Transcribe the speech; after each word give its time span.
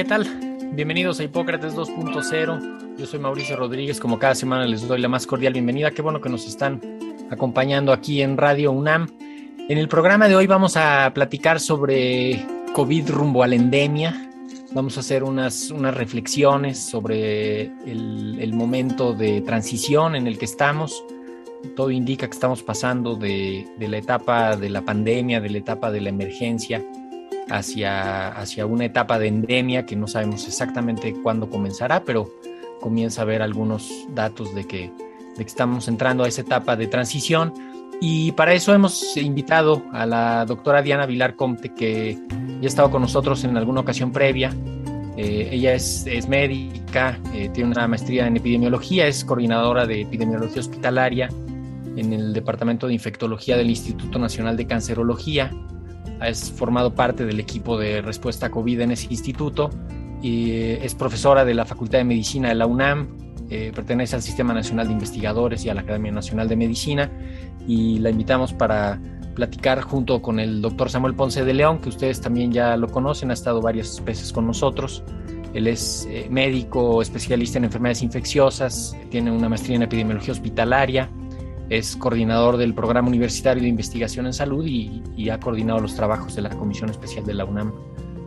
¿Qué 0.00 0.04
tal? 0.06 0.26
Bienvenidos 0.72 1.20
a 1.20 1.24
Hipócrates 1.24 1.76
2.0. 1.76 2.96
Yo 2.96 3.04
soy 3.04 3.20
Mauricio 3.20 3.54
Rodríguez. 3.54 4.00
Como 4.00 4.18
cada 4.18 4.34
semana 4.34 4.64
les 4.64 4.88
doy 4.88 4.98
la 4.98 5.08
más 5.08 5.26
cordial 5.26 5.52
bienvenida. 5.52 5.90
Qué 5.90 6.00
bueno 6.00 6.22
que 6.22 6.30
nos 6.30 6.46
están 6.46 6.80
acompañando 7.30 7.92
aquí 7.92 8.22
en 8.22 8.38
Radio 8.38 8.72
UNAM. 8.72 9.08
En 9.68 9.76
el 9.76 9.88
programa 9.88 10.26
de 10.26 10.36
hoy 10.36 10.46
vamos 10.46 10.78
a 10.78 11.12
platicar 11.12 11.60
sobre 11.60 12.42
COVID 12.72 13.10
rumbo 13.10 13.42
a 13.42 13.46
la 13.46 13.56
endemia. 13.56 14.30
Vamos 14.72 14.96
a 14.96 15.00
hacer 15.00 15.22
unas, 15.22 15.70
unas 15.70 15.94
reflexiones 15.94 16.78
sobre 16.78 17.64
el, 17.84 18.38
el 18.40 18.54
momento 18.54 19.12
de 19.12 19.42
transición 19.42 20.16
en 20.16 20.26
el 20.26 20.38
que 20.38 20.46
estamos. 20.46 21.04
Todo 21.76 21.90
indica 21.90 22.26
que 22.26 22.32
estamos 22.32 22.62
pasando 22.62 23.16
de, 23.16 23.68
de 23.78 23.88
la 23.88 23.98
etapa 23.98 24.56
de 24.56 24.70
la 24.70 24.80
pandemia, 24.80 25.42
de 25.42 25.50
la 25.50 25.58
etapa 25.58 25.90
de 25.90 26.00
la 26.00 26.08
emergencia, 26.08 26.82
hacia, 27.50 28.28
hacia 28.28 28.66
una 28.66 28.84
etapa 28.84 29.18
de 29.18 29.28
endemia 29.28 29.84
que 29.84 29.96
no 29.96 30.06
sabemos 30.06 30.46
exactamente 30.46 31.14
cuándo 31.22 31.50
comenzará, 31.50 32.04
pero 32.04 32.30
comienza 32.80 33.20
a 33.20 33.24
haber 33.24 33.42
algunos 33.42 33.90
datos 34.14 34.54
de 34.54 34.66
que, 34.66 34.90
de 35.36 35.44
que 35.44 35.48
estamos 35.48 35.88
entrando 35.88 36.24
a 36.24 36.28
esa 36.28 36.40
etapa 36.40 36.76
de 36.76 36.86
transición. 36.86 37.52
Y 38.00 38.32
para 38.32 38.54
eso 38.54 38.72
hemos 38.72 39.16
invitado 39.16 39.82
a 39.92 40.06
la 40.06 40.46
doctora 40.46 40.80
Diana 40.80 41.04
Vilar 41.04 41.36
Comte, 41.36 41.74
que 41.74 42.18
ya 42.60 42.64
ha 42.64 42.66
estado 42.66 42.90
con 42.90 43.02
nosotros 43.02 43.44
en 43.44 43.56
alguna 43.56 43.80
ocasión 43.80 44.10
previa. 44.10 44.54
Eh, 45.16 45.50
ella 45.52 45.74
es, 45.74 46.06
es 46.06 46.28
médica, 46.28 47.18
eh, 47.34 47.50
tiene 47.52 47.72
una 47.72 47.86
maestría 47.86 48.26
en 48.26 48.36
epidemiología, 48.36 49.06
es 49.06 49.24
coordinadora 49.24 49.86
de 49.86 50.02
epidemiología 50.02 50.60
hospitalaria 50.60 51.28
en 51.96 52.12
el 52.12 52.32
Departamento 52.32 52.86
de 52.86 52.94
Infectología 52.94 53.56
del 53.58 53.68
Instituto 53.68 54.18
Nacional 54.18 54.56
de 54.56 54.66
Cancerología 54.66 55.50
es 56.28 56.50
formado 56.52 56.94
parte 56.94 57.24
del 57.24 57.40
equipo 57.40 57.78
de 57.78 58.02
respuesta 58.02 58.46
a 58.46 58.50
COVID 58.50 58.80
en 58.80 58.92
ese 58.92 59.06
instituto 59.10 59.70
y 60.22 60.52
es 60.52 60.94
profesora 60.94 61.44
de 61.44 61.54
la 61.54 61.64
Facultad 61.64 61.98
de 61.98 62.04
Medicina 62.04 62.48
de 62.50 62.54
la 62.54 62.66
UNAM, 62.66 63.08
eh, 63.48 63.72
pertenece 63.74 64.14
al 64.16 64.22
Sistema 64.22 64.54
Nacional 64.54 64.86
de 64.86 64.92
Investigadores 64.92 65.64
y 65.64 65.70
a 65.70 65.74
la 65.74 65.80
Academia 65.80 66.12
Nacional 66.12 66.48
de 66.48 66.56
Medicina 66.56 67.10
y 67.66 67.98
la 67.98 68.10
invitamos 68.10 68.52
para 68.52 69.00
platicar 69.34 69.80
junto 69.80 70.20
con 70.20 70.38
el 70.38 70.60
doctor 70.60 70.90
Samuel 70.90 71.14
Ponce 71.14 71.44
de 71.44 71.54
León, 71.54 71.80
que 71.80 71.88
ustedes 71.88 72.20
también 72.20 72.52
ya 72.52 72.76
lo 72.76 72.88
conocen, 72.88 73.30
ha 73.30 73.34
estado 73.34 73.60
varias 73.60 74.02
veces 74.04 74.32
con 74.32 74.46
nosotros. 74.46 75.02
Él 75.54 75.66
es 75.66 76.06
eh, 76.10 76.28
médico 76.30 77.02
especialista 77.02 77.58
en 77.58 77.64
enfermedades 77.64 78.02
infecciosas, 78.02 78.96
tiene 79.10 79.32
una 79.32 79.48
maestría 79.48 79.76
en 79.76 79.82
epidemiología 79.82 80.32
hospitalaria, 80.32 81.10
es 81.70 81.96
coordinador 81.96 82.56
del 82.56 82.74
Programa 82.74 83.08
Universitario 83.08 83.62
de 83.62 83.68
Investigación 83.68 84.26
en 84.26 84.32
Salud 84.32 84.66
y, 84.66 85.02
y, 85.16 85.30
ha 85.30 85.38
coordinado 85.38 85.78
los 85.78 85.94
trabajos 85.94 86.34
de 86.34 86.42
la 86.42 86.50
Comisión 86.50 86.90
Especial 86.90 87.24
de 87.24 87.32
la 87.32 87.44
UNAM 87.44 87.72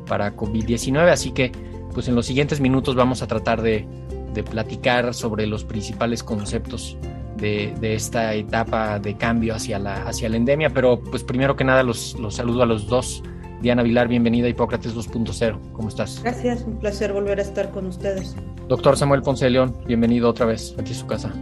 para 0.07 0.35
COVID-19. 0.35 1.09
Así 1.09 1.31
que, 1.31 1.51
pues 1.93 2.07
en 2.07 2.15
los 2.15 2.25
siguientes 2.25 2.61
minutos 2.61 2.95
vamos 2.95 3.21
a 3.21 3.27
tratar 3.27 3.61
de, 3.61 3.85
de 4.33 4.43
platicar 4.43 5.13
sobre 5.13 5.45
los 5.45 5.65
principales 5.65 6.23
conceptos 6.23 6.97
de, 7.37 7.73
de, 7.81 7.95
esta 7.95 8.33
etapa 8.33 8.97
de 8.99 9.17
cambio 9.17 9.55
hacia 9.55 9.77
la, 9.77 10.03
hacia 10.03 10.29
la 10.29 10.37
endemia. 10.37 10.69
Pero, 10.69 11.01
pues 11.01 11.25
primero 11.25 11.57
que 11.57 11.65
nada, 11.65 11.83
los, 11.83 12.17
los 12.19 12.35
saludo 12.35 12.63
a 12.63 12.65
los 12.65 12.87
dos. 12.87 13.23
Diana 13.61 13.83
Vilar, 13.83 14.07
bienvenida 14.07 14.47
a 14.47 14.49
Hipócrates 14.49 14.95
2.0. 14.95 15.71
¿Cómo 15.73 15.89
estás? 15.89 16.21
Gracias, 16.23 16.63
un 16.63 16.79
placer 16.79 17.11
volver 17.11 17.39
a 17.39 17.41
estar 17.41 17.71
con 17.71 17.87
ustedes. 17.87 18.35
Doctor 18.69 18.97
Samuel 18.97 19.21
Ponce 19.21 19.45
de 19.45 19.51
León, 19.51 19.77
bienvenido 19.85 20.29
otra 20.29 20.45
vez 20.45 20.75
aquí 20.77 20.91
a 20.91 20.95
su 20.95 21.07
casa. 21.07 21.33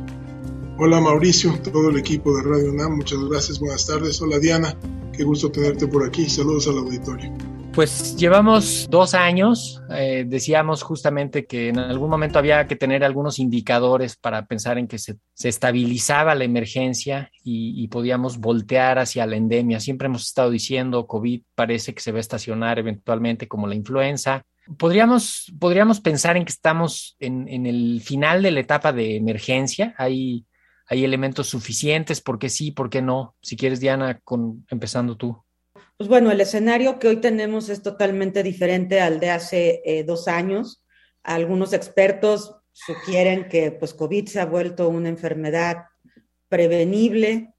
Hola 0.83 0.99
Mauricio, 0.99 1.53
todo 1.61 1.91
el 1.91 1.97
equipo 1.97 2.35
de 2.35 2.41
Radio 2.41 2.71
UNAM, 2.71 2.95
muchas 2.95 3.19
gracias, 3.29 3.59
buenas 3.59 3.85
tardes. 3.85 4.19
Hola 4.19 4.39
Diana, 4.39 4.75
qué 5.15 5.23
gusto 5.23 5.51
tenerte 5.51 5.85
por 5.85 6.03
aquí. 6.03 6.27
Saludos 6.27 6.67
al 6.67 6.79
auditorio. 6.79 7.31
Pues 7.71 8.15
llevamos 8.15 8.87
dos 8.89 9.13
años, 9.13 9.79
eh, 9.91 10.25
decíamos 10.27 10.81
justamente 10.81 11.45
que 11.45 11.69
en 11.69 11.77
algún 11.77 12.09
momento 12.09 12.39
había 12.39 12.65
que 12.65 12.75
tener 12.75 13.03
algunos 13.03 13.37
indicadores 13.37 14.15
para 14.15 14.47
pensar 14.47 14.79
en 14.79 14.87
que 14.87 14.97
se, 14.97 15.19
estabilizaba 15.43 16.33
la 16.33 16.45
emergencia 16.45 17.29
y, 17.43 17.79
y, 17.79 17.87
podíamos 17.89 18.39
voltear 18.39 18.97
hacia 18.97 19.27
la 19.27 19.35
endemia. 19.35 19.79
Siempre 19.79 20.07
hemos 20.07 20.23
estado 20.23 20.49
diciendo, 20.49 21.05
COVID 21.05 21.43
parece 21.53 21.93
que 21.93 22.01
se 22.01 22.11
va 22.11 22.17
a 22.17 22.21
estacionar 22.21 22.79
eventualmente 22.79 23.47
como 23.47 23.67
la 23.67 23.75
influenza. 23.75 24.41
Podríamos, 24.79 25.53
podríamos 25.59 26.01
pensar 26.01 26.37
en 26.37 26.45
que 26.45 26.53
estamos 26.53 27.17
en, 27.19 27.47
en 27.49 27.67
el 27.67 28.01
final 28.03 28.41
de 28.41 28.49
la 28.49 28.61
etapa 28.61 28.91
de 28.91 29.17
emergencia. 29.17 29.93
Hay 29.99 30.47
hay 30.91 31.05
elementos 31.05 31.47
suficientes, 31.47 32.19
¿por 32.19 32.37
qué 32.37 32.49
sí, 32.49 32.71
por 32.71 32.89
qué 32.89 33.01
no? 33.01 33.33
Si 33.41 33.55
quieres, 33.55 33.79
Diana, 33.79 34.19
con, 34.25 34.65
empezando 34.69 35.15
tú. 35.15 35.41
Pues 35.95 36.09
bueno, 36.09 36.31
el 36.31 36.41
escenario 36.41 36.99
que 36.99 37.07
hoy 37.07 37.21
tenemos 37.21 37.69
es 37.69 37.81
totalmente 37.81 38.43
diferente 38.43 38.99
al 38.99 39.21
de 39.21 39.29
hace 39.29 39.81
eh, 39.85 40.03
dos 40.03 40.27
años. 40.27 40.83
Algunos 41.23 41.71
expertos 41.71 42.57
sugieren 42.73 43.47
que 43.47 43.71
pues, 43.71 43.93
COVID 43.93 44.27
se 44.27 44.41
ha 44.41 44.45
vuelto 44.45 44.89
una 44.89 45.07
enfermedad 45.07 45.85
prevenible, 46.49 47.53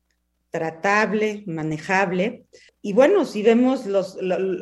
tratable, 0.50 1.42
manejable. 1.46 2.44
Y 2.82 2.92
bueno, 2.92 3.24
si 3.24 3.42
vemos 3.42 3.86
los, 3.86 4.18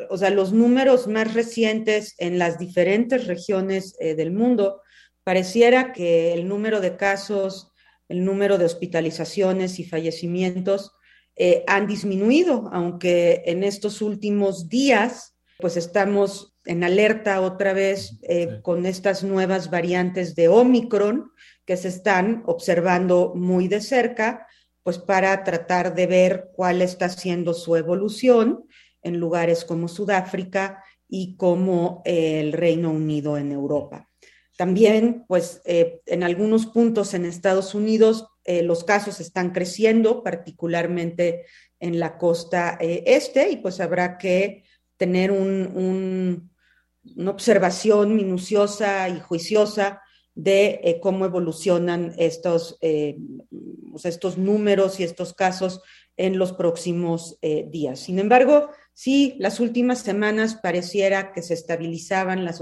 o 0.09 0.17
sea, 0.17 0.29
los 0.29 0.53
números 0.53 1.07
más 1.07 1.33
recientes 1.33 2.15
en 2.19 2.39
las 2.39 2.57
diferentes 2.57 3.27
regiones 3.27 3.97
eh, 3.99 4.15
del 4.15 4.31
mundo, 4.31 4.81
pareciera 5.25 5.91
que 5.91 6.31
el 6.31 6.47
número 6.47 6.79
de 6.79 6.95
casos 6.95 7.70
el 8.11 8.25
número 8.25 8.57
de 8.57 8.65
hospitalizaciones 8.65 9.79
y 9.79 9.85
fallecimientos 9.85 10.91
eh, 11.37 11.63
han 11.65 11.87
disminuido, 11.87 12.69
aunque 12.73 13.41
en 13.45 13.63
estos 13.63 14.01
últimos 14.01 14.67
días 14.67 15.37
pues 15.59 15.77
estamos 15.77 16.57
en 16.65 16.83
alerta 16.83 17.39
otra 17.39 17.71
vez 17.71 18.19
eh, 18.23 18.49
sí. 18.49 18.61
con 18.63 18.85
estas 18.85 19.23
nuevas 19.23 19.69
variantes 19.69 20.35
de 20.35 20.49
Omicron 20.49 21.31
que 21.65 21.77
se 21.77 21.87
están 21.87 22.43
observando 22.47 23.31
muy 23.33 23.69
de 23.69 23.79
cerca, 23.79 24.45
pues 24.83 24.97
para 24.97 25.43
tratar 25.45 25.95
de 25.95 26.07
ver 26.07 26.49
cuál 26.53 26.81
está 26.81 27.07
siendo 27.07 27.53
su 27.53 27.77
evolución 27.77 28.65
en 29.03 29.19
lugares 29.19 29.63
como 29.63 29.87
Sudáfrica 29.87 30.83
y 31.07 31.37
como 31.37 32.01
el 32.03 32.51
Reino 32.51 32.91
Unido 32.91 33.37
en 33.37 33.53
Europa. 33.53 34.10
También, 34.61 35.25
pues, 35.27 35.59
eh, 35.65 36.01
en 36.05 36.21
algunos 36.21 36.67
puntos 36.67 37.15
en 37.15 37.25
Estados 37.25 37.73
Unidos 37.73 38.27
eh, 38.43 38.61
los 38.61 38.83
casos 38.83 39.19
están 39.19 39.53
creciendo, 39.53 40.21
particularmente 40.21 41.47
en 41.79 41.99
la 41.99 42.19
costa 42.19 42.77
eh, 42.79 43.01
este, 43.07 43.49
y 43.49 43.57
pues 43.57 43.79
habrá 43.79 44.19
que 44.19 44.63
tener 44.97 45.31
un, 45.31 45.65
un, 45.73 46.51
una 47.15 47.31
observación 47.31 48.15
minuciosa 48.15 49.09
y 49.09 49.19
juiciosa 49.19 50.03
de 50.35 50.99
cómo 51.01 51.25
evolucionan 51.25 52.13
estos, 52.19 52.77
sea, 52.79 53.15
estos 54.11 54.37
números 54.37 54.99
y 54.99 55.03
estos 55.03 55.33
casos 55.33 55.81
en 56.17 56.37
los 56.37 56.53
próximos 56.53 57.39
días. 57.41 57.99
Sin 57.99 58.19
embargo, 58.19 58.69
Sí, 58.93 59.35
las 59.39 59.59
últimas 59.59 59.99
semanas 59.99 60.55
pareciera 60.55 61.33
que 61.33 61.41
se 61.41 61.53
estabilizaban 61.53 62.45
las 62.45 62.61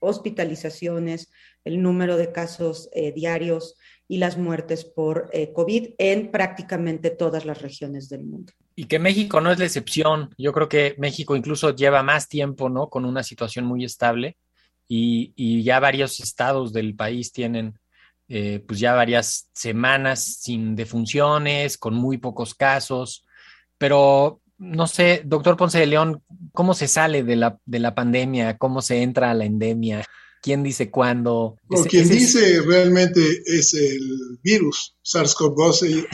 hospitalizaciones, 0.00 1.30
el 1.64 1.82
número 1.82 2.16
de 2.16 2.32
casos 2.32 2.88
eh, 2.92 3.12
diarios 3.12 3.76
y 4.08 4.18
las 4.18 4.38
muertes 4.38 4.84
por 4.84 5.30
eh, 5.32 5.52
COVID 5.52 5.90
en 5.98 6.30
prácticamente 6.30 7.10
todas 7.10 7.44
las 7.44 7.62
regiones 7.62 8.08
del 8.08 8.24
mundo. 8.24 8.52
Y 8.74 8.84
que 8.84 8.98
México 8.98 9.40
no 9.40 9.50
es 9.50 9.58
la 9.58 9.66
excepción. 9.66 10.30
Yo 10.36 10.52
creo 10.52 10.68
que 10.68 10.94
México 10.98 11.36
incluso 11.36 11.74
lleva 11.74 12.02
más 12.02 12.28
tiempo, 12.28 12.68
¿no? 12.68 12.88
Con 12.88 13.04
una 13.04 13.22
situación 13.22 13.64
muy 13.64 13.84
estable 13.84 14.36
y, 14.88 15.62
ya 15.62 15.80
varios 15.80 16.20
estados 16.20 16.72
del 16.72 16.94
país 16.94 17.32
tienen 17.32 17.78
eh, 18.28 18.62
pues 18.66 18.80
ya 18.80 18.94
varias 18.94 19.50
semanas 19.52 20.38
sin 20.40 20.74
defunciones, 20.74 21.78
con 21.78 21.94
muy 21.94 22.18
pocos 22.18 22.54
casos, 22.54 23.26
pero 23.78 24.40
no 24.58 24.86
sé, 24.86 25.22
doctor 25.24 25.56
Ponce 25.56 25.78
de 25.78 25.86
León, 25.86 26.22
¿cómo 26.52 26.74
se 26.74 26.88
sale 26.88 27.22
de 27.22 27.36
la, 27.36 27.60
de 27.64 27.78
la 27.78 27.94
pandemia? 27.94 28.58
¿Cómo 28.58 28.82
se 28.82 29.02
entra 29.02 29.30
a 29.30 29.34
la 29.34 29.44
endemia? 29.44 30.04
¿Quién 30.42 30.62
dice 30.62 30.90
cuándo? 30.90 31.56
Quien 31.88 32.08
dice 32.08 32.60
realmente 32.62 33.20
es 33.46 33.74
el 33.74 34.38
virus, 34.42 34.94
SARS-CoV-2, 35.04 36.06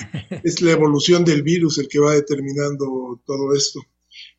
es 0.44 0.62
la 0.62 0.72
evolución 0.72 1.24
del 1.24 1.42
virus 1.42 1.78
el 1.78 1.88
que 1.88 1.98
va 1.98 2.14
determinando 2.14 3.20
todo 3.26 3.54
esto. 3.54 3.80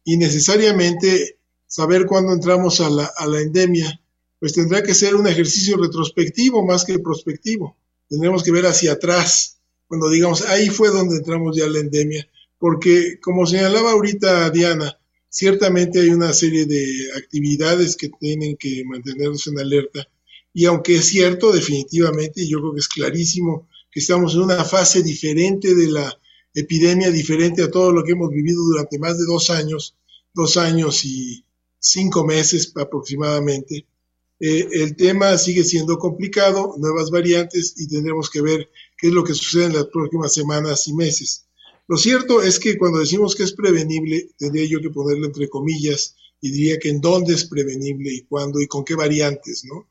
Y 0.03 0.17
necesariamente 0.17 1.39
saber 1.67 2.05
cuándo 2.05 2.33
entramos 2.33 2.81
a 2.81 2.89
la, 2.89 3.11
a 3.17 3.27
la 3.27 3.41
endemia 3.41 3.99
pues 4.39 4.53
tendrá 4.53 4.83
que 4.83 4.93
ser 4.93 5.15
un 5.15 5.27
ejercicio 5.27 5.77
retrospectivo 5.77 6.63
más 6.63 6.85
que 6.85 6.99
prospectivo. 6.99 7.77
Tendremos 8.07 8.43
que 8.43 8.51
ver 8.51 8.65
hacia 8.65 8.93
atrás, 8.93 9.57
cuando 9.87 10.09
digamos, 10.09 10.43
ahí 10.43 10.69
fue 10.69 10.89
donde 10.89 11.17
entramos 11.17 11.57
ya 11.57 11.65
a 11.65 11.69
la 11.69 11.79
endemia, 11.79 12.27
porque 12.59 13.19
como 13.21 13.45
señalaba 13.45 13.91
ahorita 13.91 14.49
Diana, 14.49 14.97
ciertamente 15.29 16.01
hay 16.01 16.09
una 16.09 16.33
serie 16.33 16.65
de 16.65 17.11
actividades 17.17 17.95
que 17.95 18.09
tienen 18.19 18.57
que 18.57 18.83
mantenernos 18.85 19.47
en 19.47 19.59
alerta, 19.59 20.07
y 20.53 20.65
aunque 20.65 20.95
es 20.95 21.05
cierto, 21.07 21.51
definitivamente, 21.51 22.47
yo 22.47 22.59
creo 22.59 22.73
que 22.73 22.79
es 22.79 22.87
clarísimo 22.87 23.67
que 23.91 23.99
estamos 23.99 24.35
en 24.35 24.41
una 24.41 24.63
fase 24.63 25.03
diferente 25.03 25.75
de 25.75 25.87
la 25.87 26.17
epidemia, 26.53 27.11
diferente 27.11 27.63
a 27.63 27.69
todo 27.69 27.91
lo 27.91 28.03
que 28.03 28.13
hemos 28.13 28.29
vivido 28.29 28.63
durante 28.63 28.97
más 28.97 29.17
de 29.17 29.25
dos 29.25 29.49
años, 29.49 29.95
dos 30.33 30.55
años 30.55 31.03
y 31.03 31.43
cinco 31.79 32.25
meses 32.25 32.71
aproximadamente, 32.75 33.85
eh, 34.39 34.67
el 34.71 34.95
tema 34.95 35.37
sigue 35.37 35.63
siendo 35.63 35.97
complicado, 35.97 36.75
nuevas 36.77 37.09
variantes 37.09 37.73
y 37.77 37.87
tendremos 37.87 38.29
que 38.29 38.41
ver 38.41 38.69
qué 38.97 39.07
es 39.07 39.13
lo 39.13 39.23
que 39.23 39.33
sucede 39.33 39.65
en 39.65 39.73
las 39.73 39.85
próximas 39.85 40.33
semanas 40.33 40.87
y 40.87 40.93
meses. 40.93 41.44
Lo 41.87 41.97
cierto 41.97 42.41
es 42.41 42.59
que 42.59 42.77
cuando 42.77 42.99
decimos 42.99 43.35
que 43.35 43.43
es 43.43 43.53
prevenible, 43.53 44.29
tendría 44.37 44.65
yo 44.65 44.81
que 44.81 44.89
ponerlo 44.89 45.27
entre 45.27 45.49
comillas 45.49 46.15
y 46.41 46.51
diría 46.51 46.79
que 46.79 46.89
en 46.89 47.01
dónde 47.01 47.33
es 47.33 47.45
prevenible 47.45 48.11
y 48.13 48.21
cuándo 48.21 48.59
y 48.59 48.67
con 48.67 48.83
qué 48.83 48.95
variantes, 48.95 49.63
¿no? 49.65 49.87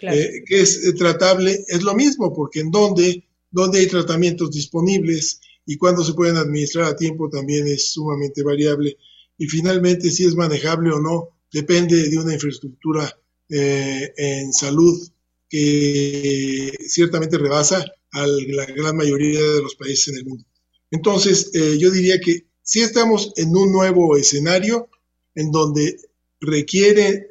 Eh, 0.00 0.44
que 0.46 0.60
es 0.60 0.84
eh, 0.84 0.92
tratable, 0.92 1.64
es 1.66 1.82
lo 1.82 1.94
mismo, 1.94 2.32
porque 2.34 2.60
en 2.60 2.70
dónde, 2.70 3.24
dónde 3.50 3.80
hay 3.80 3.86
tratamientos 3.86 4.50
disponibles 4.50 5.40
y 5.66 5.76
cuándo 5.76 6.04
se 6.04 6.14
pueden 6.14 6.36
administrar 6.36 6.84
a 6.84 6.96
tiempo 6.96 7.28
también 7.28 7.66
es 7.66 7.92
sumamente 7.92 8.42
variable. 8.42 8.96
Y 9.36 9.46
finalmente, 9.46 10.10
si 10.10 10.24
es 10.24 10.34
manejable 10.34 10.92
o 10.92 11.00
no, 11.00 11.30
depende 11.52 12.08
de 12.08 12.18
una 12.18 12.34
infraestructura 12.34 13.18
eh, 13.48 14.12
en 14.16 14.52
salud 14.52 15.08
que 15.48 16.74
ciertamente 16.86 17.38
rebasa 17.38 17.84
a 18.12 18.26
la 18.26 18.66
gran 18.66 18.96
mayoría 18.96 19.40
de 19.40 19.62
los 19.62 19.74
países 19.74 20.08
en 20.08 20.18
el 20.18 20.26
mundo. 20.26 20.44
Entonces, 20.90 21.50
eh, 21.54 21.76
yo 21.78 21.90
diría 21.90 22.20
que 22.20 22.46
si 22.62 22.80
estamos 22.80 23.32
en 23.36 23.56
un 23.56 23.72
nuevo 23.72 24.16
escenario 24.16 24.88
en 25.34 25.50
donde 25.50 25.98
requiere 26.40 27.28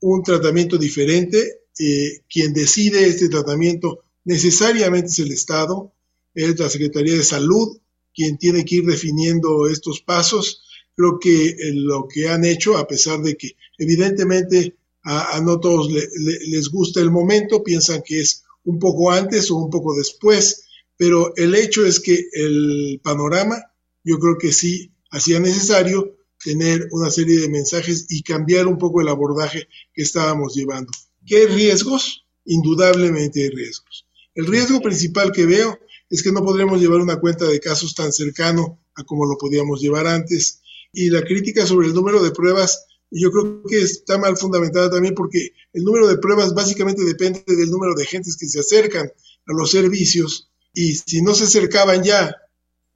un 0.00 0.22
tratamiento 0.22 0.78
diferente, 0.78 1.60
eh, 1.78 2.22
quien 2.28 2.52
decide 2.52 3.06
este 3.06 3.28
tratamiento 3.28 4.00
necesariamente 4.24 5.08
es 5.08 5.18
el 5.20 5.32
Estado, 5.32 5.92
es 6.34 6.58
la 6.58 6.68
Secretaría 6.68 7.14
de 7.14 7.24
Salud, 7.24 7.78
quien 8.14 8.36
tiene 8.36 8.64
que 8.64 8.76
ir 8.76 8.84
definiendo 8.84 9.68
estos 9.68 10.00
pasos. 10.00 10.62
Creo 10.94 11.18
que 11.18 11.56
lo 11.74 12.08
que 12.08 12.28
han 12.28 12.44
hecho, 12.44 12.76
a 12.76 12.86
pesar 12.86 13.22
de 13.22 13.36
que 13.36 13.52
evidentemente 13.78 14.74
a, 15.04 15.40
no 15.40 15.58
todos 15.60 15.90
les 15.90 16.68
gusta 16.68 17.00
el 17.00 17.10
momento, 17.10 17.62
piensan 17.62 18.02
que 18.04 18.20
es 18.20 18.44
un 18.64 18.78
poco 18.78 19.10
antes 19.10 19.50
o 19.50 19.56
un 19.56 19.70
poco 19.70 19.94
después, 19.94 20.64
pero 20.98 21.32
el 21.36 21.54
hecho 21.54 21.86
es 21.86 22.00
que 22.00 22.28
el 22.32 23.00
panorama, 23.02 23.56
yo 24.04 24.18
creo 24.18 24.36
que 24.36 24.52
sí 24.52 24.92
hacía 25.10 25.40
necesario 25.40 26.16
tener 26.44 26.88
una 26.90 27.10
serie 27.10 27.40
de 27.40 27.48
mensajes 27.48 28.06
y 28.10 28.22
cambiar 28.22 28.66
un 28.66 28.78
poco 28.78 29.00
el 29.00 29.08
abordaje 29.08 29.68
que 29.94 30.02
estábamos 30.02 30.54
llevando. 30.54 30.90
¿Qué 31.24 31.46
riesgos? 31.46 32.26
Indudablemente 32.44 33.42
hay 33.42 33.50
riesgos. 33.50 34.06
El 34.34 34.46
riesgo 34.46 34.80
principal 34.80 35.32
que 35.32 35.46
veo 35.46 35.78
es 36.10 36.22
que 36.22 36.32
no 36.32 36.44
podremos 36.44 36.80
llevar 36.80 37.00
una 37.00 37.20
cuenta 37.20 37.46
de 37.46 37.60
casos 37.60 37.94
tan 37.94 38.12
cercano 38.12 38.80
a 38.94 39.04
como 39.04 39.24
lo 39.24 39.38
podíamos 39.38 39.80
llevar 39.80 40.06
antes. 40.06 40.60
Y 40.92 41.10
la 41.10 41.22
crítica 41.22 41.66
sobre 41.66 41.86
el 41.88 41.94
número 41.94 42.22
de 42.22 42.30
pruebas 42.30 42.86
yo 43.10 43.30
creo 43.30 43.62
que 43.62 43.80
está 43.80 44.18
mal 44.18 44.36
fundamentada 44.36 44.90
también 44.90 45.14
porque 45.14 45.52
el 45.72 45.84
número 45.84 46.08
de 46.08 46.18
pruebas 46.18 46.54
básicamente 46.54 47.04
depende 47.04 47.42
del 47.46 47.70
número 47.70 47.94
de 47.94 48.04
gentes 48.04 48.36
que 48.36 48.46
se 48.46 48.60
acercan 48.60 49.06
a 49.06 49.52
los 49.52 49.70
servicios 49.70 50.47
y 50.78 50.94
si 50.94 51.22
no 51.22 51.34
se 51.34 51.44
acercaban 51.44 52.04
ya, 52.04 52.36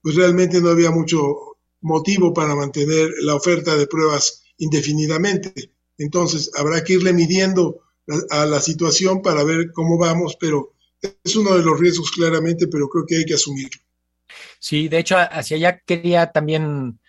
pues 0.02 0.14
realmente 0.14 0.60
no 0.60 0.70
había 0.70 0.92
mucho 0.92 1.56
motivo 1.80 2.32
para 2.32 2.54
mantener 2.54 3.10
la 3.22 3.34
oferta 3.34 3.76
de 3.76 3.88
pruebas 3.88 4.44
indefinidamente. 4.58 5.52
Entonces 5.98 6.52
habrá 6.56 6.84
que 6.84 6.92
irle 6.92 7.12
midiendo 7.12 7.80
a 8.30 8.46
la 8.46 8.60
situación 8.60 9.20
para 9.20 9.42
ver 9.42 9.72
cómo 9.72 9.98
vamos, 9.98 10.36
pero 10.38 10.74
es 11.24 11.34
uno 11.34 11.56
de 11.56 11.64
los 11.64 11.80
riesgos 11.80 12.12
claramente, 12.12 12.68
pero 12.68 12.88
creo 12.88 13.04
que 13.04 13.16
hay 13.16 13.24
que 13.24 13.34
asumirlo. 13.34 13.82
Sí, 14.60 14.86
de 14.86 14.98
hecho, 14.98 15.16
hacia 15.18 15.56
allá 15.56 15.82
quería 15.84 16.30
también 16.30 17.00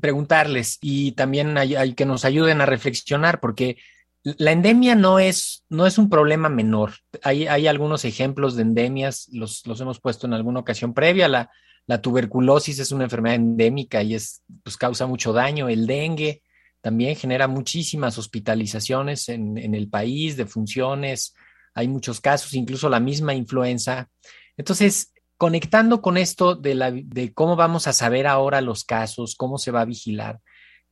preguntarles 0.00 0.78
y 0.80 1.12
también 1.12 1.58
hay, 1.58 1.92
que 1.92 2.06
nos 2.06 2.24
ayuden 2.24 2.62
a 2.62 2.66
reflexionar, 2.66 3.38
porque 3.38 3.76
la 4.24 4.52
endemia 4.52 4.94
no 4.94 5.18
es, 5.18 5.64
no 5.68 5.86
es 5.86 5.98
un 5.98 6.08
problema 6.08 6.48
menor. 6.48 6.92
Hay, 7.22 7.46
hay 7.46 7.66
algunos 7.66 8.04
ejemplos 8.04 8.54
de 8.54 8.62
endemias, 8.62 9.28
los, 9.32 9.66
los, 9.66 9.80
hemos 9.80 10.00
puesto 10.00 10.26
en 10.26 10.34
alguna 10.34 10.60
ocasión 10.60 10.94
previa. 10.94 11.28
La, 11.28 11.50
la 11.86 12.00
tuberculosis 12.00 12.78
es 12.78 12.92
una 12.92 13.04
enfermedad 13.04 13.36
endémica 13.36 14.02
y 14.02 14.14
es, 14.14 14.42
pues, 14.62 14.76
causa 14.76 15.06
mucho 15.06 15.32
daño. 15.32 15.68
El 15.68 15.86
dengue 15.86 16.42
también 16.80 17.16
genera 17.16 17.48
muchísimas 17.48 18.18
hospitalizaciones 18.18 19.28
en, 19.28 19.58
en 19.58 19.74
el 19.74 19.88
país, 19.88 20.36
de 20.36 20.46
funciones. 20.46 21.34
Hay 21.74 21.88
muchos 21.88 22.20
casos, 22.20 22.54
incluso 22.54 22.88
la 22.88 23.00
misma 23.00 23.34
influenza. 23.34 24.08
Entonces, 24.56 25.12
conectando 25.36 26.00
con 26.00 26.16
esto 26.16 26.54
de, 26.54 26.76
la, 26.76 26.92
de 26.92 27.32
cómo 27.34 27.56
vamos 27.56 27.88
a 27.88 27.92
saber 27.92 28.28
ahora 28.28 28.60
los 28.60 28.84
casos, 28.84 29.34
cómo 29.34 29.58
se 29.58 29.72
va 29.72 29.80
a 29.80 29.86
vigilar, 29.86 30.38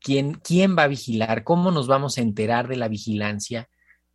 quién, 0.01 0.35
quién 0.35 0.77
va 0.77 0.85
a 0.85 0.89
vigilar, 0.89 1.45
cómo 1.45 1.71
nos 1.71 1.87
vamos 1.87 2.19
a 2.19 2.23
enterar 2.23 2.69
de 2.69 2.77
la 2.77 2.89
vigilancia, 2.89 3.69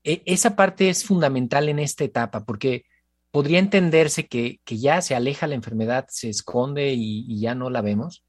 e, 0.03 0.21
esa 0.25 0.55
parte 0.55 0.89
es 0.89 1.03
fundamental 1.03 1.69
en 1.69 1.79
esta 1.79 2.03
etapa 2.03 2.45
porque 2.45 2.85
podría 3.31 3.59
entenderse 3.59 4.27
que, 4.27 4.59
ya 4.65 5.01
se 5.01 5.15
aleja 5.15 5.47
la 5.47 5.55
enfermedad, 5.55 6.05
se 6.09 6.29
esconde 6.29 6.93
y, 6.93 7.39
ya 7.39 7.53
no 7.53 7.69
la 7.69 7.81
vemos, 7.81 8.23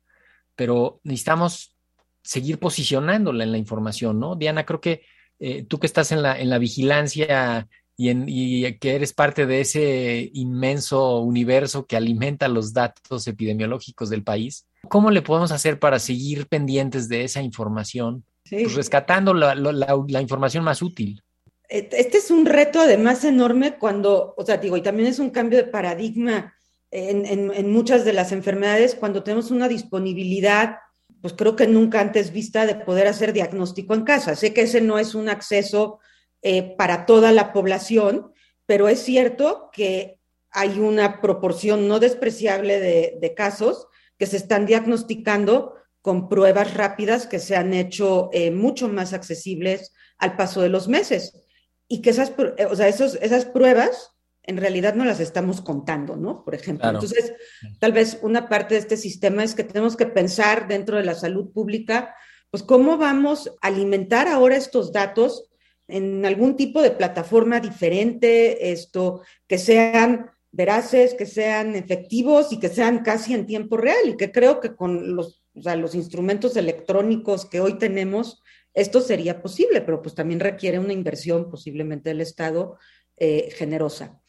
pero 0.56 1.00
necesitamos 1.04 1.76
seguir 2.22 2.58
posicionándola 2.58 3.44
en 3.44 3.52
la 3.52 3.58
información, 3.58 4.18
¿no? 4.18 4.34
Diana, 4.34 4.66
creo 4.66 4.80
que 4.80 5.02
eh, 5.38 5.64
tú 5.64 5.78
que 5.78 5.86
estás 5.86 6.10
en 6.10 6.22
la, 6.22 6.40
en 6.40 6.50
la 6.50 6.58
vigilancia 6.58 7.68
y, 7.96 8.72
que 8.78 8.94
eres 8.94 9.12
parte 9.12 9.46
de 9.46 9.60
ese 9.60 10.30
inmenso 10.34 11.20
universo 11.20 11.86
que 11.86 11.96
alimenta 11.96 12.48
los 12.48 12.72
datos 12.72 13.26
epidemiológicos 13.26 14.10
del 14.10 14.22
país. 14.22 14.66
¿Cómo 14.88 15.10
le 15.10 15.22
podemos 15.22 15.50
hacer 15.52 15.78
para 15.78 15.98
seguir 15.98 16.46
pendientes 16.46 17.08
de 17.08 17.24
esa 17.24 17.42
información, 17.42 18.24
pues 18.48 18.74
rescatando 18.74 19.34
la, 19.34 20.20
información 20.20 20.64
más 20.64 20.82
útil? 20.82 21.22
E, 21.68 21.88
este 21.92 22.18
es 22.18 22.30
un 22.30 22.46
reto 22.46 22.80
además 22.80 23.24
enorme 23.24 23.76
cuando, 23.78 24.34
o 24.36 24.44
sea, 24.44 24.58
digo, 24.58 24.76
y 24.76 24.82
también 24.82 25.08
es 25.08 25.18
un 25.18 25.30
cambio 25.30 25.58
de 25.58 25.64
paradigma 25.64 26.54
en, 26.90 27.26
en 27.26 27.72
muchas 27.72 28.04
de 28.04 28.12
las 28.12 28.30
enfermedades 28.30 28.94
cuando 28.94 29.22
tenemos 29.22 29.50
una 29.50 29.68
disponibilidad 29.68 30.76
pues 31.20 31.34
creo 31.36 31.56
que 31.56 31.66
nunca 31.66 32.00
antes 32.00 32.32
vista 32.32 32.66
de 32.66 32.76
poder 32.76 33.08
hacer 33.08 33.32
diagnóstico 33.32 33.94
en 33.94 34.04
casa. 34.04 34.36
Sé 34.36 34.54
que 34.54 34.62
ese 34.62 34.80
no 34.80 34.98
es 34.98 35.14
un 35.14 35.28
acceso 35.28 35.98
eh, 36.42 36.74
para 36.76 37.06
toda 37.06 37.32
la 37.32 37.52
población, 37.52 38.32
pero 38.66 38.88
es 38.88 39.00
cierto 39.00 39.70
que 39.72 40.20
hay 40.50 40.78
una 40.78 41.20
proporción 41.20 41.86
no 41.86 41.98
despreciable 42.00 42.80
de, 42.80 43.34
casos 43.34 43.88
que 44.18 44.26
se 44.26 44.38
están 44.38 44.64
diagnosticando 44.64 45.74
con 46.00 46.28
pruebas 46.28 46.74
rápidas 46.74 47.26
que 47.26 47.38
se 47.38 47.56
han 47.56 47.74
hecho 47.74 48.30
eh, 48.32 48.50
mucho 48.50 48.88
más 48.88 49.12
accesibles 49.12 49.92
al 50.18 50.36
paso 50.36 50.62
de 50.62 50.68
los 50.68 50.88
meses. 50.88 51.42
Y 51.88 52.00
que 52.00 52.10
esas, 52.10 52.32
eh, 52.56 52.64
o 52.64 52.74
sea, 52.74 52.88
esos, 52.88 53.16
esas 53.20 53.44
pruebas 53.44 54.16
en 54.46 54.56
realidad 54.56 54.94
no 54.94 55.04
las 55.04 55.20
estamos 55.20 55.60
contando, 55.60 56.16
¿no? 56.16 56.44
Por 56.44 56.54
ejemplo. 56.54 56.88
Entonces, 56.88 57.34
tal 57.80 57.92
vez 57.92 58.18
una 58.22 58.48
parte 58.48 58.74
de 58.74 58.80
este 58.80 58.96
sistema 58.96 59.42
es 59.42 59.54
que 59.54 59.64
tenemos 59.64 59.96
que 59.96 60.06
pensar 60.06 60.68
dentro 60.68 60.96
de 60.96 61.04
la 61.04 61.14
salud 61.14 61.52
pública, 61.52 62.14
pues 62.50 62.62
cómo 62.62 62.96
vamos 62.96 63.52
a 63.60 63.66
alimentar 63.66 64.28
ahora 64.28 64.56
estos 64.56 64.92
datos 64.92 65.50
en 65.88 66.24
algún 66.26 66.56
tipo 66.56 66.82
de 66.82 66.90
plataforma 66.90 67.60
diferente, 67.60 68.72
esto, 68.72 69.22
que 69.46 69.58
sean 69.58 70.30
veraces, 70.50 71.14
que 71.14 71.26
sean 71.26 71.76
efectivos 71.76 72.52
y 72.52 72.58
que 72.58 72.68
sean 72.68 73.02
casi 73.02 73.34
en 73.34 73.46
tiempo 73.46 73.76
real 73.76 74.08
y 74.08 74.16
que 74.16 74.32
creo 74.32 74.60
que 74.60 74.74
con 74.74 75.14
los 75.14 75.46
o 75.56 75.62
sea, 75.62 75.76
los 75.76 75.94
instrumentos 75.94 76.56
electrónicos 76.56 77.46
que 77.46 77.60
hoy 77.60 77.78
tenemos, 77.78 78.42
esto 78.74 79.00
sería 79.00 79.40
posible, 79.40 79.80
pero 79.80 80.02
pues 80.02 80.14
también 80.14 80.40
requiere 80.40 80.78
una 80.78 80.92
inversión 80.92 81.48
posiblemente 81.48 82.10
del 82.10 82.20
Estado 82.20 82.78
eh, 83.16 83.50
generosa. 83.56 84.20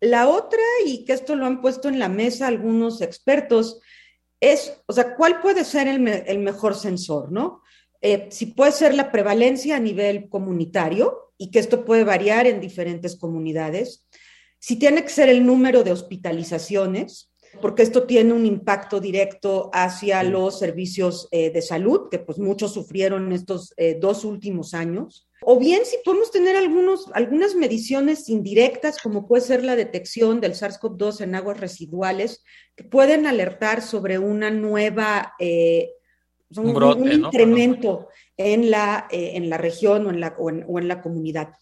La 0.00 0.28
otra, 0.28 0.62
y 0.84 1.04
que 1.04 1.12
esto 1.12 1.36
lo 1.36 1.46
han 1.46 1.60
puesto 1.60 1.88
en 1.88 2.00
la 2.00 2.08
mesa 2.08 2.48
algunos 2.48 3.00
expertos, 3.00 3.80
es, 4.40 4.82
o 4.86 4.92
sea, 4.92 5.14
¿cuál 5.14 5.40
puede 5.40 5.64
ser 5.64 5.86
el, 5.86 6.06
el 6.08 6.40
mejor 6.40 6.74
sensor, 6.74 7.30
no? 7.30 7.62
Eh, 8.06 8.26
si 8.28 8.44
puede 8.44 8.70
ser 8.70 8.94
la 8.94 9.10
prevalencia 9.10 9.76
a 9.76 9.80
nivel 9.80 10.28
comunitario 10.28 11.32
y 11.38 11.50
que 11.50 11.58
esto 11.58 11.86
puede 11.86 12.04
variar 12.04 12.46
en 12.46 12.60
diferentes 12.60 13.16
comunidades, 13.16 14.06
si 14.58 14.76
tiene 14.76 15.02
que 15.02 15.08
ser 15.08 15.30
el 15.30 15.46
número 15.46 15.82
de 15.82 15.92
hospitalizaciones, 15.92 17.32
porque 17.62 17.82
esto 17.82 18.02
tiene 18.02 18.34
un 18.34 18.44
impacto 18.44 19.00
directo 19.00 19.70
hacia 19.72 20.22
los 20.22 20.58
servicios 20.58 21.28
eh, 21.30 21.50
de 21.50 21.62
salud, 21.62 22.10
que 22.10 22.18
pues 22.18 22.38
muchos 22.38 22.74
sufrieron 22.74 23.32
estos 23.32 23.72
eh, 23.78 23.96
dos 23.98 24.26
últimos 24.26 24.74
años. 24.74 25.26
O 25.40 25.58
bien 25.58 25.86
si 25.86 25.96
podemos 26.04 26.30
tener 26.30 26.56
algunos, 26.56 27.10
algunas 27.14 27.54
mediciones 27.54 28.28
indirectas, 28.28 29.00
como 29.00 29.26
puede 29.26 29.44
ser 29.44 29.64
la 29.64 29.76
detección 29.76 30.42
del 30.42 30.52
SARS-CoV-2 30.52 31.22
en 31.22 31.36
aguas 31.36 31.58
residuales, 31.58 32.44
que 32.76 32.84
pueden 32.84 33.26
alertar 33.26 33.80
sobre 33.80 34.18
una 34.18 34.50
nueva 34.50 35.32
un, 36.56 37.12
incremento 37.12 38.08
en, 38.36 38.70
la, 38.70 39.08
eh, 39.10 39.32
en 39.34 39.48
la 39.48 39.58
región 39.58 40.06
o 40.06 40.10
en 40.10 40.20
la, 40.20 40.34
o 40.38 40.50
en, 40.50 40.88
la 40.88 41.02
comunidad. 41.02 41.54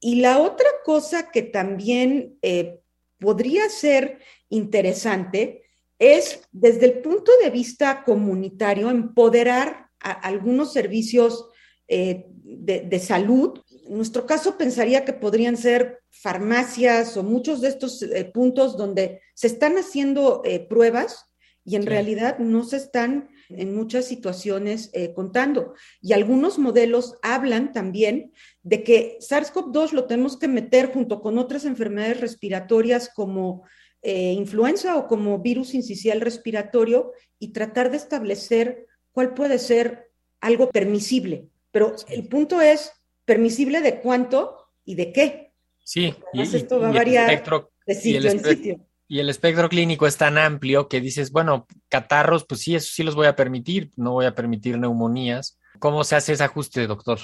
Y 0.00 0.16
la 0.16 0.38
otra 0.38 0.68
cosa 0.84 1.30
que 1.30 1.42
también 1.42 2.38
eh, 2.42 2.80
podría 3.18 3.68
ser 3.68 4.20
interesante 4.48 5.62
es, 5.98 6.42
desde 6.52 6.86
el 6.86 6.98
punto 7.00 7.32
de 7.42 7.50
vista 7.50 8.04
comunitario, 8.04 8.90
empoderar 8.90 9.88
a 10.00 10.10
algunos 10.10 10.72
servicios 10.72 11.46
eh, 11.88 12.26
de, 12.28 12.98
salud. 12.98 13.60
En 13.86 13.96
nuestro 13.96 14.26
caso, 14.26 14.58
pensaría 14.58 15.04
que 15.04 15.14
podrían 15.14 15.56
ser 15.56 16.00
farmacias 16.10 17.16
o 17.16 17.22
muchos 17.22 17.60
de 17.60 17.68
estos 17.68 18.04
puntos 18.34 18.76
donde 18.76 19.20
se 19.34 19.46
están 19.46 19.76
haciendo 19.78 20.42
pruebas 20.68 21.26
y 21.64 21.76
en 21.76 21.86
realidad 21.86 22.38
no 22.38 22.64
se 22.64 22.76
están 22.76 23.28
en 23.48 23.74
muchas 23.74 24.06
situaciones 24.06 24.90
eh, 24.92 25.12
contando. 25.14 25.74
Y 26.00 26.12
algunos 26.12 26.58
modelos 26.58 27.16
hablan 27.22 27.72
también 27.72 28.32
de 28.62 28.82
que 28.82 29.18
SARS-CoV-2 29.20 29.92
lo 29.92 30.04
tenemos 30.06 30.38
que 30.38 30.48
meter 30.48 30.92
junto 30.92 31.20
con 31.20 31.38
otras 31.38 31.64
enfermedades 31.64 32.20
respiratorias 32.20 33.10
como 33.14 33.64
eh, 34.02 34.32
influenza 34.32 34.96
o 34.96 35.06
como 35.06 35.38
virus 35.38 35.74
incisional 35.74 36.20
respiratorio 36.20 37.12
y 37.38 37.52
tratar 37.52 37.90
de 37.90 37.96
establecer 37.96 38.86
cuál 39.12 39.34
puede 39.34 39.58
ser 39.58 40.10
algo 40.40 40.70
permisible. 40.70 41.48
Pero 41.70 41.94
el 42.08 42.28
punto 42.28 42.60
es 42.60 42.92
permisible 43.24 43.80
de 43.80 44.00
cuánto 44.00 44.56
y 44.84 44.94
de 44.94 45.12
qué. 45.12 45.52
Sí, 45.82 46.14
y, 46.32 46.42
esto 46.42 46.80
va 46.80 46.88
a 46.88 46.92
variar 46.92 47.42
de 47.86 47.94
sitio 47.94 48.30
en 48.30 48.44
sitio 48.44 48.86
y 49.08 49.18
el 49.18 49.28
espectro 49.28 49.68
clínico 49.68 50.06
es 50.06 50.16
tan 50.16 50.38
amplio 50.38 50.88
que 50.88 51.00
dices, 51.00 51.30
bueno, 51.30 51.66
catarros, 51.88 52.44
pues 52.48 52.62
sí, 52.62 52.74
eso 52.74 52.90
sí 52.92 53.02
los 53.02 53.14
voy 53.14 53.26
a 53.26 53.36
permitir, 53.36 53.90
no 53.96 54.12
voy 54.12 54.26
a 54.26 54.34
permitir 54.34 54.78
neumonías. 54.78 55.58
¿Cómo 55.78 56.04
se 56.04 56.16
hace 56.16 56.32
ese 56.32 56.44
ajuste, 56.44 56.86
doctor? 56.86 57.18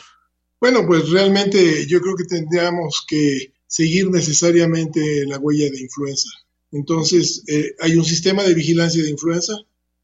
Bueno, 0.60 0.86
pues 0.86 1.08
realmente 1.10 1.86
yo 1.86 2.00
creo 2.00 2.16
que 2.16 2.24
tendríamos 2.24 3.04
que 3.08 3.54
seguir 3.66 4.10
necesariamente 4.10 5.24
la 5.26 5.38
huella 5.38 5.70
de 5.70 5.80
influenza. 5.80 6.28
Entonces, 6.72 7.42
eh, 7.48 7.74
hay 7.80 7.96
un 7.96 8.04
sistema 8.04 8.42
de 8.42 8.54
vigilancia 8.54 9.02
de 9.02 9.10
influenza 9.10 9.54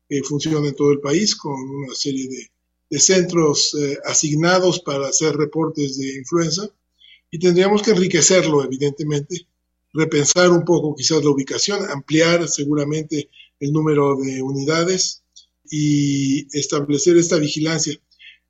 que 0.08 0.22
funciona 0.22 0.66
en 0.66 0.74
todo 0.74 0.92
el 0.92 1.00
país 1.00 1.36
con 1.36 1.60
una 1.60 1.94
serie 1.94 2.28
de, 2.28 2.50
centros 2.98 3.74
eh, 3.74 3.98
asignados 4.04 4.80
para 4.80 5.08
hacer 5.08 5.36
reportes 5.36 5.98
de 5.98 6.14
influenza 6.14 6.70
y 7.30 7.38
tendríamos 7.38 7.82
que 7.82 7.90
enriquecerlo, 7.90 8.64
evidentemente, 8.64 9.46
repensar 9.96 10.50
un 10.50 10.64
poco 10.64 10.94
quizás 10.94 11.24
la 11.24 11.30
ubicación, 11.30 11.88
ampliar 11.90 12.46
seguramente 12.48 13.30
el 13.58 13.72
número 13.72 14.16
de 14.16 14.42
unidades 14.42 15.22
y 15.70 16.46
establecer 16.56 17.16
esta 17.16 17.38
vigilancia. 17.38 17.98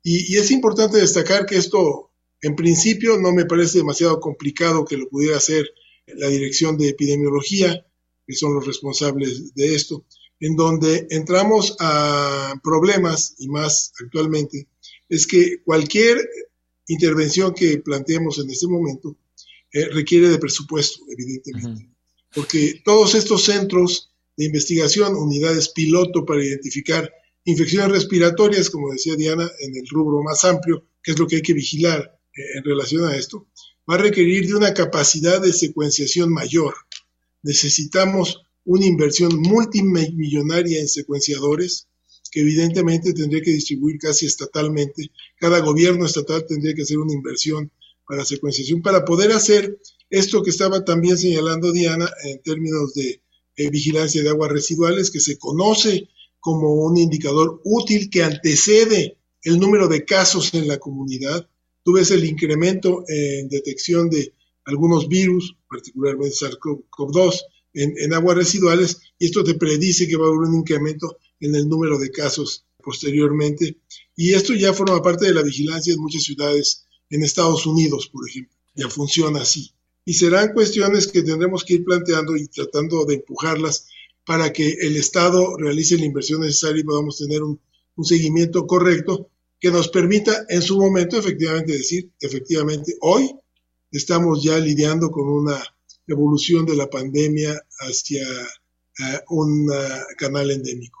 Y, 0.03 0.37
es 0.37 0.51
importante 0.51 0.97
destacar 0.97 1.45
que 1.45 1.57
esto, 1.57 2.11
en 2.41 2.55
principio, 2.55 3.17
no 3.17 3.33
me 3.33 3.45
parece 3.45 3.79
demasiado 3.79 4.19
complicado 4.19 4.85
que 4.85 4.97
lo 4.97 5.09
pudiera 5.09 5.37
hacer 5.37 5.67
la 6.07 6.27
Dirección 6.27 6.77
de 6.77 6.89
Epidemiología, 6.89 7.85
que 8.25 8.35
son 8.35 8.53
los 8.53 8.65
responsables 8.65 9.53
de 9.55 9.75
esto, 9.75 10.05
en 10.39 10.55
donde 10.55 11.07
entramos 11.09 11.75
a 11.79 12.53
problemas, 12.63 13.35
y 13.39 13.47
más 13.47 13.91
actualmente, 14.01 14.67
es 15.09 15.25
que 15.25 15.61
cualquier 15.63 16.17
intervención 16.87 17.53
que 17.53 17.79
planteemos 17.79 18.39
en 18.39 18.49
este 18.49 18.67
momento 18.67 19.15
eh, 19.71 19.89
requiere 19.89 20.29
de 20.29 20.37
presupuesto, 20.37 21.03
evidentemente, 21.09 21.89
porque 22.33 22.81
todos 22.83 23.15
estos 23.15 23.43
centros 23.43 24.11
de 24.35 24.45
investigación, 24.45 25.15
unidades 25.15 25.69
piloto 25.69 26.25
para 26.25 26.43
identificar 26.43 27.11
infecciones 27.43 27.91
respiratorias, 27.91 28.69
como 28.69 28.91
decía 28.91 29.15
Diana, 29.15 29.49
en 29.59 29.75
el 29.75 29.87
rubro 29.89 30.21
más 30.21 30.45
amplio, 30.45 30.85
que 31.01 31.11
es 31.11 31.19
lo 31.19 31.27
que 31.27 31.37
hay 31.37 31.41
que 31.41 31.53
vigilar 31.53 32.19
eh, 32.35 32.41
en 32.57 32.63
relación 32.63 33.05
a 33.05 33.15
esto, 33.15 33.47
va 33.89 33.95
a 33.95 33.99
requerir 33.99 34.47
de 34.47 34.55
una 34.55 34.73
capacidad 34.73 35.41
de 35.41 35.53
secuenciación 35.53 36.31
mayor. 36.31 36.75
Necesitamos 37.43 38.41
una 38.65 38.85
inversión 38.85 39.39
multimillonaria 39.39 40.81
en 40.81 40.89
secuenciadores, 40.89 41.87
que 42.29 42.41
evidentemente 42.41 43.13
tendría 43.13 43.41
que 43.41 43.51
distribuir 43.51 43.97
casi 43.97 44.25
estatalmente. 44.25 45.09
Cada 45.39 45.59
gobierno 45.59 46.05
estatal 46.05 46.45
tendría 46.45 46.75
que 46.75 46.81
hacer 46.81 46.97
una 46.97 47.13
inversión 47.13 47.71
para 48.07 48.25
secuenciación, 48.25 48.81
para 48.81 49.03
poder 49.05 49.31
hacer 49.31 49.79
esto 50.09 50.41
que 50.41 50.49
estaba 50.49 50.85
también 50.85 51.17
señalando 51.17 51.71
Diana 51.71 52.09
en 52.23 52.41
términos 52.41 52.93
de 52.93 53.21
eh, 53.57 53.69
vigilancia 53.69 54.23
de 54.23 54.29
aguas 54.29 54.51
residuales, 54.51 55.11
que 55.11 55.19
se 55.19 55.37
conoce 55.37 56.09
como 56.39 56.85
un 56.85 56.97
indicador 56.97 57.59
útil 57.65 58.09
que 58.09 58.23
antecede 58.23 59.17
el 59.41 59.59
número 59.59 59.87
de 59.87 60.05
casos 60.05 60.53
en 60.53 60.67
la 60.67 60.77
comunidad. 60.77 61.49
Tú 61.83 61.93
ves 61.93 62.11
el 62.11 62.23
incremento 62.23 63.03
en 63.07 63.49
detección 63.49 64.09
de 64.09 64.33
algunos 64.65 65.07
virus, 65.07 65.57
particularmente 65.69 66.35
SARS-CoV-2, 66.35 67.41
en, 67.73 67.93
en, 67.97 68.13
aguas 68.13 68.37
residuales, 68.37 68.99
y 69.19 69.25
esto 69.25 69.43
te 69.43 69.55
predice 69.55 70.07
que 70.07 70.15
va 70.15 70.25
a 70.25 70.29
haber 70.29 70.49
un 70.49 70.55
incremento 70.55 71.17
en 71.39 71.55
el 71.55 71.67
número 71.67 71.97
de 71.99 72.11
casos 72.11 72.65
posteriormente. 72.81 73.77
Y 74.15 74.33
esto 74.33 74.53
ya 74.53 74.73
forma 74.73 75.01
parte 75.01 75.25
de 75.25 75.33
la 75.33 75.43
vigilancia 75.43 75.93
en 75.93 75.99
muchas 75.99 76.23
ciudades 76.23 76.86
en 77.09 77.23
Estados 77.23 77.65
Unidos, 77.65 78.09
por 78.11 78.27
ejemplo. 78.27 78.55
Ya 78.75 78.89
funciona 78.89 79.41
así. 79.41 79.71
Y 80.05 80.13
serán 80.13 80.53
cuestiones 80.53 81.07
que 81.07 81.23
tendremos 81.23 81.63
que 81.63 81.75
ir 81.75 81.83
planteando 81.83 82.35
y 82.35 82.47
tratando 82.47 83.05
de 83.05 83.15
empujarlas 83.15 83.87
para 84.25 84.51
que 84.51 84.73
el 84.81 84.95
Estado 84.97 85.55
realice 85.57 85.97
la 85.97 86.05
inversión 86.05 86.41
necesaria 86.41 86.81
y 86.81 86.85
podamos 86.85 87.17
tener 87.17 87.43
un, 87.43 87.59
seguimiento 88.03 88.67
correcto 88.67 89.31
que 89.59 89.71
nos 89.71 89.87
permita 89.87 90.45
en 90.49 90.61
su 90.61 90.79
momento 90.79 91.17
efectivamente 91.17 91.73
decir, 91.73 92.11
efectivamente, 92.21 92.95
hoy 93.01 93.33
estamos 93.91 94.43
ya 94.43 94.59
lidiando 94.59 95.09
con 95.09 95.27
una 95.27 95.59
evolución 96.05 96.63
de 96.67 96.75
la 96.75 96.87
pandemia 96.87 97.59
hacia 97.79 98.21
eh, 98.21 99.19
un 99.29 99.67
canal 100.15 100.51
endémico. 100.51 100.99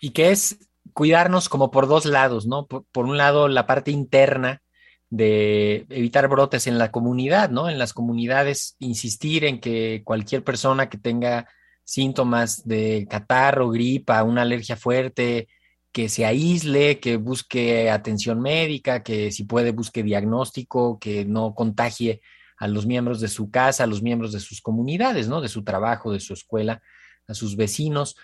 Y 0.00 0.10
que 0.10 0.30
es 0.30 0.56
cuidarnos 0.92 1.48
como 1.48 1.70
por 1.70 1.88
dos 1.88 2.04
lados, 2.04 2.46
¿no? 2.46 2.66
por, 2.66 3.04
un 3.04 3.16
lado, 3.16 3.48
la 3.48 3.66
parte 3.66 3.90
interna, 3.90 4.62
de 5.10 5.86
evitar 5.90 6.28
brotes 6.28 6.68
en 6.68 6.78
la 6.78 6.92
comunidad, 6.92 7.50
¿no? 7.50 7.68
En 7.68 7.78
las 7.78 7.92
comunidades, 7.92 8.76
insistir 8.78 9.44
en 9.44 9.60
que 9.60 10.02
cualquier 10.04 10.44
persona 10.44 10.88
que 10.88 10.98
tenga 10.98 11.48
síntomas 11.84 12.66
de 12.66 13.06
catarro, 13.10 13.70
gripa, 13.70 14.22
una 14.22 14.42
alergia 14.42 14.76
fuerte, 14.76 15.48
que 15.92 16.08
se 16.08 16.24
aísle, 16.24 17.00
que 17.00 17.16
busque 17.16 17.90
atención 17.90 18.40
médica, 18.40 19.02
que 19.02 19.32
si 19.32 19.42
puede 19.44 19.72
busque 19.72 20.04
diagnóstico, 20.04 21.00
que 21.00 21.24
no 21.24 21.54
contagie 21.54 22.20
a 22.58 22.68
los 22.68 22.86
miembros 22.86 23.20
de 23.20 23.28
su 23.28 23.50
casa, 23.50 23.84
a 23.84 23.86
los 23.88 24.02
miembros 24.02 24.32
de 24.32 24.38
sus 24.38 24.60
comunidades, 24.60 25.28
¿no? 25.28 25.40
De 25.40 25.48
su 25.48 25.64
trabajo, 25.64 26.12
de 26.12 26.20
su 26.20 26.34
escuela, 26.34 26.80
a 27.26 27.34
sus 27.34 27.56
vecinos 27.56 28.16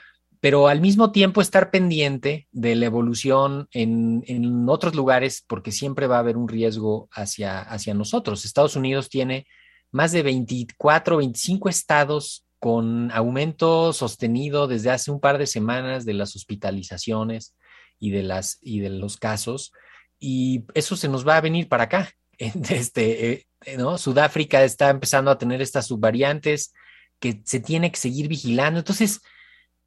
pero 0.47 0.69
al 0.69 0.81
mismo 0.81 1.11
tiempo 1.11 1.41
estar 1.41 1.73
pendiente 1.73 2.47
de 2.53 2.77
la 2.77 2.87
evolución 2.87 3.67
en, 3.73 4.69
otros 4.69 4.95
lugares 4.95 5.45
porque 5.45 5.73
siempre 5.73 6.07
va 6.07 6.19
a 6.19 6.21
haber 6.21 6.37
un 6.37 6.47
riesgo 6.47 7.09
hacia, 7.11 7.63
hacia 7.63 7.95
nosotros. 7.95 8.45
Estados 8.45 8.77
Unidos 8.77 9.09
tiene 9.09 9.49
más 9.91 10.13
de 10.13 10.23
24, 10.23 11.17
25 11.17 11.69
estados 11.69 12.47
con 12.61 13.11
aumento 13.11 13.93
sostenido 13.93 14.69
desde 14.69 14.93
hace 14.93 15.11
un 15.11 15.19
par 15.19 15.39
de 15.39 15.49
semanas 15.49 16.05
de 16.05 16.15
las 16.15 16.37
hospitalizaciones 16.37 17.57
y 17.99 18.11
de, 18.11 18.23
las, 18.23 18.59
y 18.63 18.79
de 18.79 18.91
los 18.91 19.17
casos, 19.17 19.73
y 20.21 20.63
eso 20.75 20.95
se 20.95 21.09
nos 21.09 21.27
va 21.27 21.39
a 21.39 21.41
venir 21.41 21.69
para 21.69 21.83
acá. 21.83 22.13
Este, 22.39 23.33
eh, 23.33 23.77
¿no? 23.79 23.99
Sudáfrica 23.99 24.63
está 24.63 24.91
empezando 24.91 25.33
a 25.33 25.39
tener 25.39 25.61
estas 25.61 25.89
subvariantes 25.89 26.73
que 27.19 27.43
se 27.45 27.59
tiene 27.59 27.91
que 27.91 27.99
seguir 27.99 28.29
vigilando. 28.29 28.79
Entonces, 28.79 29.23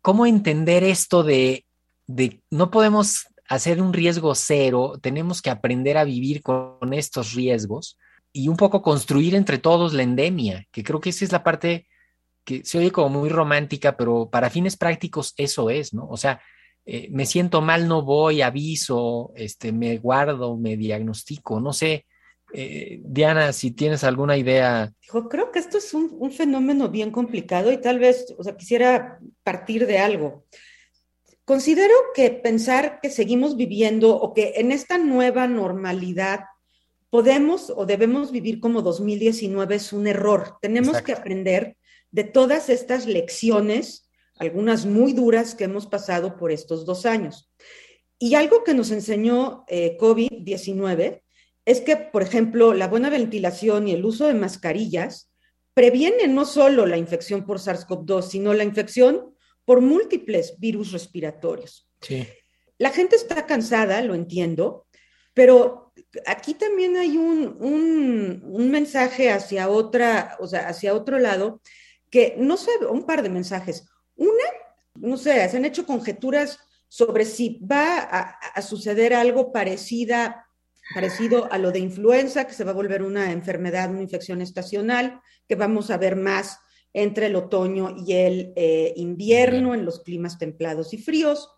¿cómo 0.01 0.25
entender 0.25 0.83
esto 0.83 1.23
de 1.23 1.65
de 2.09 2.41
no 2.49 2.71
podemos 2.71 3.27
hacer 3.47 3.79
un 3.81 3.93
riesgo 3.93 4.33
cero, 4.33 4.93
tenemos 4.99 5.43
que 5.43 5.51
aprender 5.51 5.95
a 5.95 6.03
vivir 6.03 6.41
con 6.41 6.91
estos 6.91 7.33
riesgos 7.33 7.99
y 8.33 8.47
un 8.47 8.57
poco 8.57 8.81
construir 8.81 9.35
entre 9.35 9.59
todos 9.59 9.93
la 9.93 10.01
endemia, 10.01 10.65
que 10.71 10.83
creo 10.83 10.99
que 10.99 11.11
esa 11.11 11.23
es 11.23 11.31
la 11.31 11.43
parte 11.43 11.87
que 12.43 12.65
se 12.65 12.79
oye 12.79 12.91
como 12.91 13.09
muy 13.09 13.29
romántica, 13.29 13.95
pero 13.95 14.27
para 14.31 14.49
fines 14.49 14.75
prácticos 14.75 15.35
eso 15.37 15.69
es, 15.69 15.93
¿no? 15.93 16.07
O 16.09 16.17
sea, 16.17 16.41
eh, 16.83 17.09
me 17.11 17.27
siento 17.27 17.61
mal, 17.61 17.87
no 17.87 18.01
voy, 18.01 18.41
aviso, 18.41 19.31
este, 19.35 19.71
me 19.71 19.99
guardo, 19.99 20.57
me 20.57 20.77
diagnostico, 20.77 21.59
no 21.59 21.73
sé. 21.73 22.07
Eh, 22.53 23.01
Diana, 23.03 23.53
si 23.53 23.71
tienes 23.71 24.03
alguna 24.03 24.37
idea. 24.37 24.91
Yo 25.01 25.29
creo 25.29 25.51
que 25.51 25.59
esto 25.59 25.77
es 25.77 25.93
un, 25.93 26.15
un, 26.19 26.31
fenómeno 26.31 26.89
bien 26.89 27.11
complicado 27.11 27.71
y 27.71 27.77
tal 27.77 27.99
vez, 27.99 28.33
o 28.37 28.43
sea, 28.43 28.57
quisiera 28.57 29.19
partir 29.43 29.85
de 29.85 29.99
algo. 29.99 30.45
Considero 31.45 31.93
que 32.13 32.31
pensar 32.31 32.99
que 33.01 33.09
seguimos 33.09 33.55
viviendo 33.55 34.15
o 34.15 34.33
que 34.33 34.53
en 34.57 34.71
esta 34.71 34.97
nueva 34.97 35.47
normalidad 35.47 36.41
podemos 37.09 37.71
o 37.75 37.85
debemos 37.85 38.31
vivir 38.31 38.59
como 38.59 38.81
2019 38.81 39.75
es 39.75 39.93
un 39.93 40.07
error. 40.07 40.57
Tenemos 40.61 40.89
Exacto. 40.89 41.05
que 41.05 41.13
aprender 41.13 41.77
de 42.11 42.23
todas 42.23 42.69
estas 42.69 43.05
lecciones 43.05 44.09
algunas 44.37 44.85
muy 44.85 45.13
duras 45.13 45.53
que 45.53 45.65
hemos 45.65 45.85
pasado 45.85 46.37
por 46.37 46.51
estos 46.51 46.85
dos 46.85 47.05
años. 47.05 47.51
Y 48.17 48.35
algo 48.35 48.63
que 48.63 48.73
nos 48.73 48.91
enseñó 48.91 49.65
eh, 49.67 49.97
COVID-19 49.99 51.21
es 51.69 51.81
que, 51.81 51.95
por 51.97 52.23
ejemplo, 52.23 52.73
la 52.73 52.87
buena 52.87 53.11
ventilación 53.11 53.87
y 53.87 53.91
el 53.91 54.03
uso 54.03 54.25
de 54.25 54.33
mascarillas 54.33 55.31
previenen 55.75 56.33
no 56.33 56.45
solo 56.45 56.87
la 56.87 56.97
infección 56.97 57.45
por 57.45 57.59
SARS-CoV-2, 57.59 58.23
sino 58.23 58.55
la 58.55 58.63
infección 58.63 59.35
por 59.65 59.79
múltiples 59.79 60.55
virus 60.57 60.91
respiratorios. 60.91 61.87
Sí. 62.01 62.27
La 62.79 62.89
gente 62.89 63.15
está 63.15 63.45
cansada, 63.45 64.01
lo 64.01 64.15
entiendo, 64.15 64.87
pero 65.35 65.93
aquí 66.25 66.55
también 66.55 66.97
hay 66.97 67.17
un, 67.17 67.55
un, 67.59 68.41
un 68.45 68.71
mensaje 68.71 69.29
hacia 69.29 69.69
otra, 69.69 70.37
o 70.39 70.47
sea, 70.47 70.69
hacia 70.69 70.95
otro 70.95 71.19
lado, 71.19 71.61
que 72.09 72.33
no 72.39 72.57
sé, 72.57 72.71
un 72.89 73.05
par 73.05 73.21
de 73.21 73.29
mensajes. 73.29 73.85
Una, 74.15 74.45
no 74.95 75.17
sé, 75.17 75.47
se 75.47 75.57
han 75.57 75.65
hecho 75.65 75.85
conjeturas 75.85 76.57
sobre 76.87 77.25
si 77.25 77.59
va 77.59 77.99
a, 77.99 78.21
a 78.55 78.61
suceder 78.63 79.13
algo 79.13 79.51
parecida, 79.51 80.48
parecido 80.93 81.51
a 81.51 81.57
lo 81.57 81.71
de 81.71 81.79
influenza, 81.79 82.45
que 82.45 82.53
se 82.53 82.63
va 82.63 82.71
a 82.71 82.75
volver 82.75 83.03
una 83.03 83.31
enfermedad, 83.31 83.89
una 83.89 84.01
infección 84.01 84.41
estacional, 84.41 85.21
que 85.47 85.55
vamos 85.55 85.91
a 85.91 85.97
ver 85.97 86.15
más 86.15 86.59
entre 86.93 87.27
el 87.27 87.35
otoño 87.35 87.95
y 88.05 88.13
el 88.13 88.53
eh, 88.55 88.93
invierno 88.95 89.73
en 89.73 89.85
los 89.85 90.01
climas 90.01 90.37
templados 90.37 90.93
y 90.93 90.97
fríos. 90.97 91.49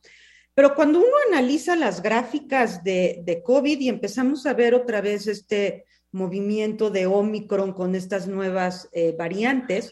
Pero 0.53 0.75
cuando 0.75 1.00
uno 1.00 1.15
analiza 1.29 1.75
las 1.75 2.01
gráficas 2.01 2.83
de, 2.83 3.21
de, 3.23 3.41
COVID 3.41 3.79
y 3.79 3.88
empezamos 3.88 4.45
a 4.45 4.53
ver 4.53 4.75
otra 4.75 5.00
vez 5.00 5.27
este 5.27 5.85
movimiento 6.11 6.89
de 6.89 7.05
Omicron 7.05 7.71
con 7.71 7.95
estas 7.95 8.27
nuevas 8.27 8.89
eh, 8.91 9.15
variantes, 9.17 9.91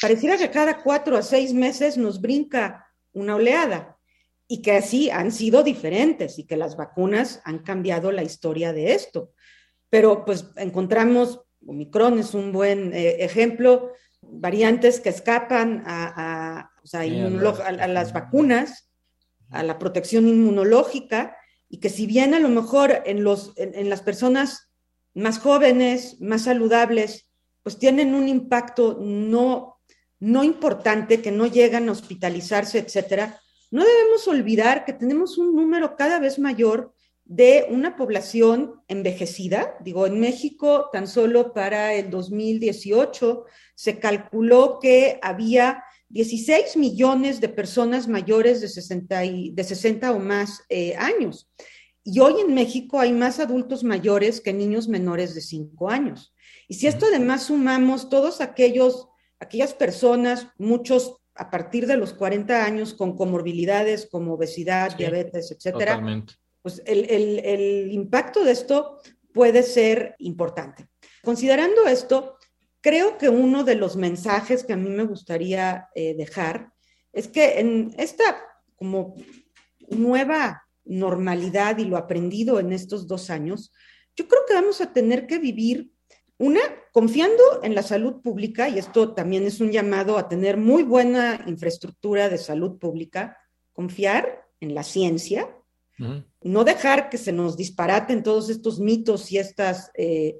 pareciera 0.00 0.36
que 0.36 0.50
cada 0.50 0.82
cuatro 0.82 1.16
a 1.16 1.22
seis 1.22 1.52
meses 1.52 1.98
nos 1.98 2.20
brinca 2.20 2.86
una 3.12 3.34
oleada 3.34 3.97
y 4.48 4.62
que 4.62 4.72
así 4.72 5.10
han 5.10 5.30
sido 5.30 5.62
diferentes 5.62 6.38
y 6.38 6.44
que 6.44 6.56
las 6.56 6.76
vacunas 6.76 7.40
han 7.44 7.58
cambiado 7.58 8.10
la 8.10 8.22
historia 8.22 8.72
de 8.72 8.94
esto. 8.94 9.32
Pero 9.90 10.24
pues 10.24 10.46
encontramos, 10.56 11.42
Omicron 11.66 12.18
es 12.18 12.34
un 12.34 12.50
buen 12.50 12.94
eh, 12.94 13.22
ejemplo, 13.22 13.92
variantes 14.22 15.00
que 15.00 15.10
escapan 15.10 15.82
a, 15.86 16.12
a, 16.16 16.70
o 16.82 16.86
sea, 16.86 17.00
a, 17.00 17.66
a 17.68 17.88
las 17.88 18.12
vacunas, 18.12 18.90
a 19.50 19.62
la 19.62 19.78
protección 19.78 20.26
inmunológica, 20.26 21.36
y 21.68 21.78
que 21.78 21.90
si 21.90 22.06
bien 22.06 22.32
a 22.32 22.40
lo 22.40 22.48
mejor 22.48 23.02
en, 23.04 23.22
los, 23.24 23.52
en, 23.56 23.74
en 23.74 23.90
las 23.90 24.00
personas 24.00 24.70
más 25.14 25.38
jóvenes, 25.38 26.20
más 26.20 26.42
saludables, 26.42 27.30
pues 27.62 27.78
tienen 27.78 28.14
un 28.14 28.28
impacto 28.28 28.98
no, 28.98 29.78
no 30.20 30.42
importante, 30.42 31.20
que 31.20 31.32
no 31.32 31.46
llegan 31.46 31.88
a 31.88 31.92
hospitalizarse, 31.92 32.78
etcétera. 32.78 33.38
No 33.70 33.84
debemos 33.84 34.26
olvidar 34.28 34.84
que 34.84 34.92
tenemos 34.92 35.36
un 35.38 35.54
número 35.54 35.96
cada 35.96 36.18
vez 36.18 36.38
mayor 36.38 36.94
de 37.24 37.66
una 37.68 37.96
población 37.96 38.80
envejecida. 38.88 39.76
Digo, 39.80 40.06
en 40.06 40.18
México, 40.18 40.88
tan 40.90 41.06
solo 41.06 41.52
para 41.52 41.92
el 41.92 42.08
2018 42.08 43.44
se 43.74 43.98
calculó 43.98 44.78
que 44.80 45.18
había 45.22 45.84
16 46.08 46.78
millones 46.78 47.40
de 47.40 47.50
personas 47.50 48.08
mayores 48.08 48.62
de 48.62 48.68
60, 48.68 49.24
y, 49.26 49.50
de 49.50 49.62
60 49.62 50.12
o 50.12 50.18
más 50.18 50.62
eh, 50.70 50.96
años. 50.96 51.50
Y 52.02 52.20
hoy 52.20 52.40
en 52.40 52.54
México 52.54 52.98
hay 52.98 53.12
más 53.12 53.38
adultos 53.38 53.84
mayores 53.84 54.40
que 54.40 54.54
niños 54.54 54.88
menores 54.88 55.34
de 55.34 55.42
5 55.42 55.90
años. 55.90 56.34
Y 56.66 56.74
si 56.74 56.86
esto 56.86 57.04
además 57.06 57.44
sumamos 57.44 58.08
todos 58.08 58.40
aquellos, 58.40 59.08
aquellas 59.38 59.74
personas, 59.74 60.48
muchos 60.56 61.18
a 61.38 61.50
partir 61.50 61.86
de 61.86 61.96
los 61.96 62.12
40 62.12 62.64
años 62.64 62.94
con 62.94 63.16
comorbilidades 63.16 64.08
como 64.10 64.34
obesidad, 64.34 64.90
sí, 64.90 64.98
diabetes, 64.98 65.52
etcétera, 65.52 65.92
totalmente. 65.92 66.34
pues 66.60 66.82
el, 66.84 67.08
el, 67.08 67.38
el 67.44 67.92
impacto 67.92 68.44
de 68.44 68.50
esto 68.50 68.98
puede 69.32 69.62
ser 69.62 70.16
importante. 70.18 70.88
Considerando 71.22 71.86
esto, 71.86 72.36
creo 72.80 73.18
que 73.18 73.28
uno 73.28 73.62
de 73.62 73.76
los 73.76 73.96
mensajes 73.96 74.64
que 74.64 74.72
a 74.72 74.76
mí 74.76 74.90
me 74.90 75.04
gustaría 75.04 75.88
eh, 75.94 76.14
dejar 76.16 76.72
es 77.12 77.28
que 77.28 77.60
en 77.60 77.94
esta 77.98 78.36
como 78.74 79.14
nueva 79.88 80.62
normalidad 80.84 81.78
y 81.78 81.84
lo 81.84 81.96
aprendido 81.96 82.60
en 82.60 82.72
estos 82.72 83.06
dos 83.06 83.30
años, 83.30 83.72
yo 84.16 84.26
creo 84.26 84.42
que 84.46 84.54
vamos 84.54 84.80
a 84.80 84.92
tener 84.92 85.26
que 85.26 85.38
vivir 85.38 85.90
una, 86.38 86.60
confiando 86.92 87.42
en 87.62 87.74
la 87.74 87.82
salud 87.82 88.22
pública, 88.22 88.68
y 88.68 88.78
esto 88.78 89.12
también 89.12 89.44
es 89.44 89.60
un 89.60 89.72
llamado 89.72 90.16
a 90.16 90.28
tener 90.28 90.56
muy 90.56 90.84
buena 90.84 91.44
infraestructura 91.46 92.28
de 92.28 92.38
salud 92.38 92.78
pública, 92.78 93.36
confiar 93.72 94.44
en 94.60 94.74
la 94.74 94.84
ciencia, 94.84 95.48
uh 95.98 96.04
-huh. 96.04 96.24
no 96.42 96.64
dejar 96.64 97.10
que 97.10 97.18
se 97.18 97.32
nos 97.32 97.56
disparaten 97.56 98.22
todos 98.22 98.50
estos 98.50 98.78
mitos 98.78 99.30
y 99.32 99.38
estas 99.38 99.90
eh, 99.94 100.36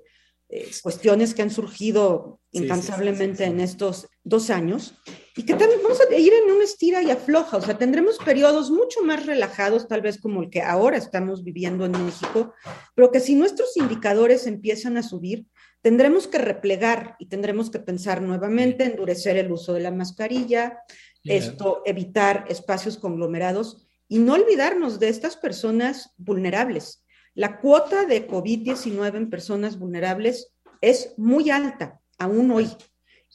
eh, 0.50 0.70
cuestiones 0.82 1.34
que 1.34 1.42
han 1.42 1.50
surgido 1.50 2.40
incansablemente 2.52 3.38
sí, 3.38 3.44
sí, 3.44 3.50
sí, 3.50 3.50
en 3.50 3.60
estos 3.60 4.08
dos 4.24 4.50
años, 4.50 4.94
y 5.36 5.42
que 5.42 5.54
también 5.54 5.80
vamos 5.82 6.00
a 6.00 6.14
ir 6.16 6.32
en 6.32 6.50
una 6.50 6.64
estira 6.64 7.02
y 7.02 7.10
afloja, 7.10 7.56
o 7.56 7.60
sea, 7.60 7.76
tendremos 7.76 8.18
periodos 8.18 8.70
mucho 8.70 9.02
más 9.02 9.26
relajados, 9.26 9.86
tal 9.88 10.00
vez 10.00 10.18
como 10.18 10.42
el 10.42 10.48
que 10.48 10.62
ahora 10.62 10.96
estamos 10.96 11.42
viviendo 11.42 11.84
en 11.84 11.92
México, 12.06 12.54
pero 12.94 13.10
que 13.10 13.20
si 13.20 13.34
nuestros 13.34 13.76
indicadores 13.76 14.46
empiezan 14.46 14.96
a 14.96 15.02
subir, 15.02 15.44
tendremos 15.82 16.26
que 16.26 16.38
replegar 16.38 17.16
y 17.18 17.26
tendremos 17.26 17.70
que 17.70 17.78
pensar 17.78 18.22
nuevamente, 18.22 18.84
endurecer 18.84 19.36
el 19.36 19.52
uso 19.52 19.72
de 19.74 19.80
la 19.80 19.90
mascarilla, 19.90 20.82
yeah. 21.22 21.36
esto, 21.36 21.82
evitar 21.84 22.44
espacios 22.48 22.98
conglomerados 22.98 23.86
y 24.08 24.18
no 24.18 24.34
olvidarnos 24.34 24.98
de 24.98 25.08
estas 25.08 25.36
personas 25.36 26.12
vulnerables. 26.16 27.04
La 27.34 27.60
cuota 27.60 28.04
de 28.04 28.26
COVID-19 28.26 29.16
en 29.16 29.30
personas 29.30 29.78
vulnerables 29.78 30.52
es 30.80 31.14
muy 31.16 31.50
alta, 31.50 32.00
aún 32.18 32.50
hoy. 32.50 32.68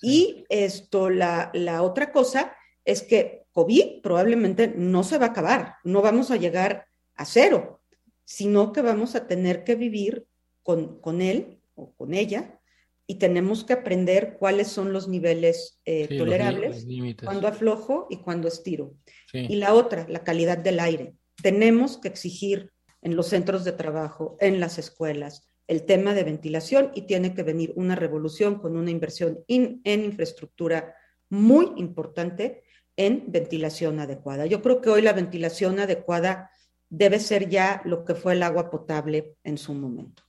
Y 0.01 0.45
esto, 0.49 1.10
la, 1.10 1.51
la 1.53 1.84
otra 1.84 2.12
cosa 2.12 2.53
es 2.84 3.03
que 3.03 3.45
COVID 3.53 4.01
probablemente 4.01 4.73
no 4.75 5.03
se 5.03 5.17
va 5.17 5.27
a 5.27 5.29
acabar, 5.29 5.75
no 5.84 6.01
vamos 6.01 6.32
a 6.32 6.38
llegar 6.38 6.88
a 7.15 7.25
cero, 7.25 7.82
sino 8.25 8.73
que 8.73 8.82
vamos 8.82 9.15
a 9.15 9.27
tener 9.27 9.63
que 9.63 9.75
vivir 9.75 10.25
con, 10.63 10.99
con 10.99 11.21
él 11.21 11.60
o 11.75 11.93
con 11.93 12.13
ella 12.13 12.59
y 13.05 13.15
tenemos 13.15 13.63
que 13.63 13.73
aprender 13.73 14.38
cuáles 14.39 14.69
son 14.69 14.93
los 14.93 15.07
niveles 15.07 15.81
eh, 15.86 16.07
sí, 16.09 16.17
tolerables, 16.17 16.86
los 16.86 17.15
cuando 17.23 17.47
aflojo 17.47 18.07
y 18.09 18.17
cuando 18.17 18.47
estiro. 18.47 18.93
Sí. 19.31 19.45
Y 19.49 19.55
la 19.57 19.73
otra, 19.73 20.05
la 20.07 20.23
calidad 20.23 20.57
del 20.57 20.79
aire. 20.79 21.15
Tenemos 21.41 21.97
que 21.97 22.07
exigir 22.07 22.71
en 23.01 23.15
los 23.15 23.27
centros 23.27 23.65
de 23.65 23.73
trabajo, 23.73 24.38
en 24.39 24.59
las 24.59 24.77
escuelas, 24.77 25.49
el 25.67 25.83
tema 25.86 26.13
de 26.13 26.23
ventilación 26.23 26.91
y 26.95 27.03
tiene 27.03 27.33
que 27.33 27.43
venir 27.43 27.73
una 27.75 27.95
revolución 27.95 28.59
con 28.59 28.77
una 28.77 28.91
inversión 28.91 29.39
in, 29.47 29.81
en 29.83 30.05
infraestructura 30.05 30.95
muy 31.29 31.71
importante 31.77 32.63
en 32.95 33.25
ventilación 33.31 33.99
adecuada. 33.99 34.45
Yo 34.45 34.62
creo 34.62 34.81
que 34.81 34.89
hoy 34.89 35.01
la 35.01 35.13
ventilación 35.13 35.79
adecuada 35.79 36.51
debe 36.89 37.19
ser 37.19 37.49
ya 37.49 37.81
lo 37.86 38.05
que 38.05 38.13
fue 38.13 38.33
el 38.33 38.43
agua 38.43 38.69
potable 38.69 39.36
en 39.43 39.57
su 39.57 39.73
momento. 39.73 40.23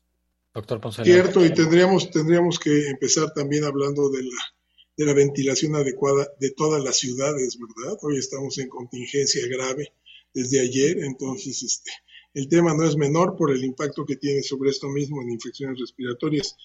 Doctor 0.55 0.81
Ponce. 0.81 1.05
Cierto, 1.05 1.45
y 1.45 1.53
tendríamos, 1.53 2.11
tendríamos 2.11 2.59
que 2.61 2.89
empezar 2.89 3.33
también 3.35 3.65
hablando 3.65 4.09
de 4.09 4.23
la, 4.23 4.55
de 4.97 5.05
la 5.05 5.13
ventilación 5.13 5.75
adecuada 5.75 6.29
de 6.39 6.51
todas 6.53 6.83
las 6.83 6.97
ciudades, 6.97 7.59
¿verdad? 7.59 7.99
Hoy 8.03 8.19
estamos 8.19 8.57
en 8.59 8.69
contingencia 8.69 9.43
grave 9.49 9.93
desde 10.33 10.61
ayer, 10.61 10.99
entonces 11.05 11.63
este, 11.63 11.91
el 12.35 12.49
tema 12.49 12.73
no 12.75 12.85
es 12.85 12.97
menor 12.97 13.37
por 13.37 13.51
el 13.51 13.65
impacto 13.65 14.05
que 14.05 14.17
tiene 14.17 14.43
sobre 14.43 14.71
esto 14.71 14.89
mismo 14.89 15.23
en 15.23 15.31
infecciones 15.31 15.79
respiratorias. 15.79 16.57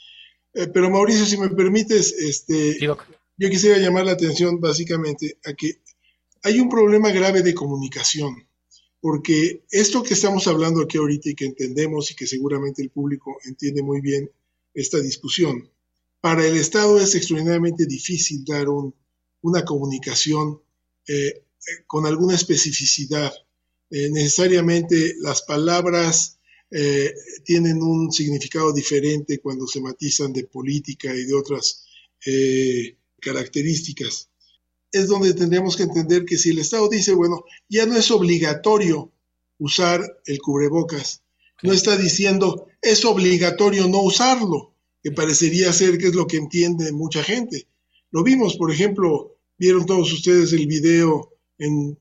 Eh, 0.54 0.68
pero 0.68 0.90
Mauricio, 0.90 1.26
si 1.26 1.38
me 1.38 1.50
permites, 1.50 2.14
este, 2.14 2.74
sí, 2.74 2.88
yo 3.40 3.50
quisiera 3.50 3.78
llamar 3.78 4.06
la 4.06 4.12
atención 4.12 4.60
básicamente 4.60 5.38
a 5.46 5.54
que 5.54 5.82
hay 6.44 6.60
un 6.60 6.70
problema 6.70 7.10
grave 7.12 7.42
de 7.42 7.54
comunicación. 7.54 8.49
Porque 9.02 9.64
esto 9.72 10.04
que 10.04 10.14
estamos 10.14 10.48
hablando 10.48 10.82
aquí 10.82 10.98
ahorita 10.98 11.30
y 11.30 11.36
que 11.36 11.46
entendemos 11.46 12.12
y 12.12 12.16
que 12.16 12.28
seguramente 12.28 12.82
el 12.82 12.90
público 12.90 13.38
entiende 13.46 13.82
muy 13.82 14.02
bien 14.02 14.30
esta 14.74 15.00
discusión, 15.00 15.70
para 16.22 16.46
el 16.46 16.58
Estado 16.58 17.00
es 17.00 17.16
extraordinariamente 17.16 17.86
difícil 17.86 18.44
dar 18.44 18.68
una 19.42 19.64
comunicación 19.64 20.62
eh, 21.08 21.44
con 21.88 22.06
alguna 22.06 22.36
especificidad. 22.36 23.34
Eh, 23.90 24.10
necesariamente 24.12 25.16
las 25.20 25.42
palabras 25.44 26.40
eh, 26.70 27.14
tienen 27.46 27.82
un 27.82 28.12
significado 28.12 28.74
diferente 28.74 29.40
cuando 29.40 29.66
se 29.66 29.80
matizan 29.80 30.34
de 30.34 30.44
política 30.44 31.16
y 31.16 31.24
de 31.26 31.34
otras 31.34 31.86
características. 33.22 34.29
Es 34.92 35.08
donde 35.08 35.34
tendremos 35.34 35.76
que 35.78 35.84
entender 35.84 36.26
que 36.26 36.38
si 36.38 36.50
el 36.50 36.60
Estado 36.60 36.90
dice, 36.90 37.14
bueno, 37.14 37.44
ya 37.68 37.86
no 37.86 37.96
es 37.96 38.10
obligatorio 38.12 39.12
usar 39.58 40.22
el 40.26 40.40
cubrebocas, 40.40 41.22
no 41.62 41.74
está 41.74 41.98
diciendo 41.98 42.68
es 42.82 43.04
obligatorio 43.06 43.88
no 43.88 44.02
usarlo, 44.02 44.74
que 45.04 45.12
parecería 45.12 45.72
ser 45.74 45.98
que 45.98 46.08
es 46.08 46.16
lo 46.16 46.28
que 46.28 46.38
entiende 46.38 46.92
mucha 46.92 47.24
gente. 47.24 47.68
Lo 48.12 48.24
vimos, 48.24 48.56
por 48.56 48.72
ejemplo, 48.72 49.36
vieron 49.58 49.86
todos 49.86 50.12
ustedes 50.12 50.54
el 50.54 50.68
video 50.68 51.34
en 51.58 51.98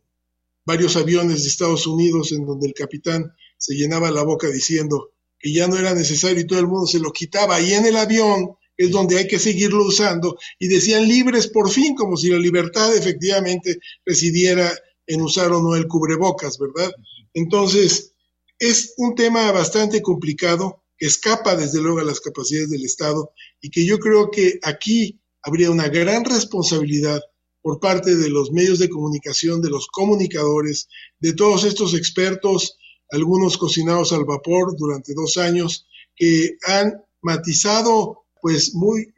varios 0.64 0.96
aviones 0.96 1.42
de 1.42 1.48
Estados 1.48 1.86
Unidos 1.86 2.32
en 2.32 2.46
donde 2.46 2.68
el 2.68 2.74
capitán 2.74 3.32
se 3.56 3.74
llenaba 3.74 4.10
la 4.10 4.22
boca 4.22 4.48
diciendo 4.48 5.10
que 5.38 5.52
ya 5.52 5.66
no 5.66 5.76
era 5.76 5.94
necesario 5.94 6.40
y 6.40 6.46
todo 6.46 6.58
el 6.58 6.66
mundo 6.66 6.86
se 6.86 6.98
lo 6.98 7.12
quitaba. 7.12 7.60
Y 7.60 7.72
en 7.72 7.86
el 7.86 7.96
avión 7.96 8.56
es 8.78 8.92
donde 8.92 9.18
hay 9.18 9.26
que 9.26 9.40
seguirlo 9.40 9.84
usando 9.84 10.38
y 10.58 10.68
decían 10.68 11.06
libres 11.06 11.48
por 11.48 11.68
fin, 11.68 11.94
como 11.94 12.16
si 12.16 12.30
la 12.30 12.38
libertad 12.38 12.96
efectivamente 12.96 13.80
residiera 14.06 14.72
en 15.06 15.20
usar 15.20 15.52
o 15.52 15.60
no 15.60 15.74
el 15.74 15.88
cubrebocas, 15.88 16.58
¿verdad? 16.58 16.90
Entonces, 17.34 18.14
es 18.58 18.94
un 18.96 19.14
tema 19.14 19.50
bastante 19.52 20.00
complicado 20.00 20.84
que 20.96 21.06
escapa 21.06 21.56
desde 21.56 21.80
luego 21.80 21.98
a 21.98 22.04
las 22.04 22.20
capacidades 22.20 22.70
del 22.70 22.84
Estado 22.84 23.32
y 23.60 23.70
que 23.70 23.84
yo 23.84 23.98
creo 23.98 24.30
que 24.30 24.58
aquí 24.62 25.20
habría 25.42 25.70
una 25.70 25.88
gran 25.88 26.24
responsabilidad 26.24 27.20
por 27.60 27.80
parte 27.80 28.16
de 28.16 28.30
los 28.30 28.52
medios 28.52 28.78
de 28.78 28.88
comunicación, 28.88 29.60
de 29.60 29.70
los 29.70 29.88
comunicadores, 29.88 30.88
de 31.18 31.32
todos 31.32 31.64
estos 31.64 31.94
expertos, 31.94 32.78
algunos 33.10 33.58
cocinados 33.58 34.12
al 34.12 34.24
vapor 34.24 34.76
durante 34.76 35.14
dos 35.14 35.36
años, 35.36 35.86
que 36.14 36.56
han 36.66 37.02
matizado 37.22 38.26
pues 38.40 38.74
muy 38.74 39.12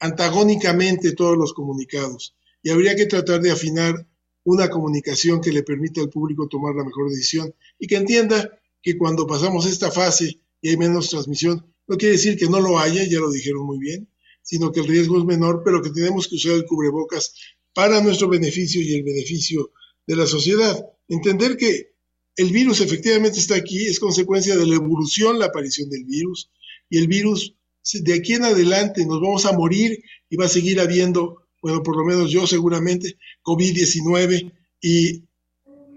antagónicamente 0.00 1.12
todos 1.12 1.36
los 1.36 1.52
comunicados. 1.52 2.36
Y 2.62 2.70
habría 2.70 2.96
que 2.96 3.06
tratar 3.06 3.40
de 3.40 3.50
afinar 3.50 4.06
una 4.44 4.68
comunicación 4.70 5.40
que 5.40 5.52
le 5.52 5.62
permita 5.62 6.00
al 6.00 6.10
público 6.10 6.48
tomar 6.48 6.74
la 6.74 6.84
mejor 6.84 7.10
decisión 7.10 7.54
y 7.78 7.86
que 7.86 7.96
entienda 7.96 8.60
que 8.82 8.96
cuando 8.96 9.26
pasamos 9.26 9.66
esta 9.66 9.90
fase 9.90 10.40
y 10.60 10.68
hay 10.70 10.76
menos 10.76 11.10
transmisión. 11.10 11.66
No 11.88 11.96
quiere 11.96 12.12
decir 12.12 12.36
que 12.36 12.48
no 12.48 12.60
lo 12.60 12.78
haya, 12.78 13.04
ya 13.04 13.20
lo 13.20 13.30
dijeron 13.30 13.66
muy 13.66 13.78
bien, 13.78 14.08
sino 14.42 14.70
que 14.72 14.80
el 14.80 14.86
riesgo 14.86 15.18
es 15.18 15.24
menor, 15.24 15.62
pero 15.64 15.82
que 15.82 15.90
tenemos 15.90 16.28
que 16.28 16.36
usar 16.36 16.52
el 16.52 16.64
cubrebocas 16.64 17.34
para 17.74 18.00
nuestro 18.00 18.28
beneficio 18.28 18.80
y 18.80 18.94
el 18.94 19.02
beneficio 19.02 19.72
de 20.06 20.16
la 20.16 20.26
sociedad. 20.26 20.86
Entender 21.08 21.56
que 21.56 21.92
el 22.36 22.50
virus 22.50 22.80
efectivamente 22.80 23.38
está 23.38 23.56
aquí, 23.56 23.86
es 23.86 23.98
consecuencia 23.98 24.56
de 24.56 24.66
la 24.66 24.76
evolución, 24.76 25.38
la 25.38 25.46
aparición 25.46 25.88
del 25.90 26.04
virus, 26.04 26.50
y 26.88 26.98
el 26.98 27.08
virus 27.08 27.54
de 27.92 28.14
aquí 28.14 28.34
en 28.34 28.44
adelante 28.44 29.06
nos 29.06 29.20
vamos 29.20 29.46
a 29.46 29.52
morir 29.52 30.02
y 30.28 30.36
va 30.36 30.46
a 30.46 30.48
seguir 30.48 30.80
habiendo, 30.80 31.46
bueno, 31.62 31.82
por 31.82 31.96
lo 31.96 32.04
menos 32.04 32.30
yo 32.30 32.46
seguramente, 32.46 33.18
COVID-19 33.42 34.52
y 34.80 35.22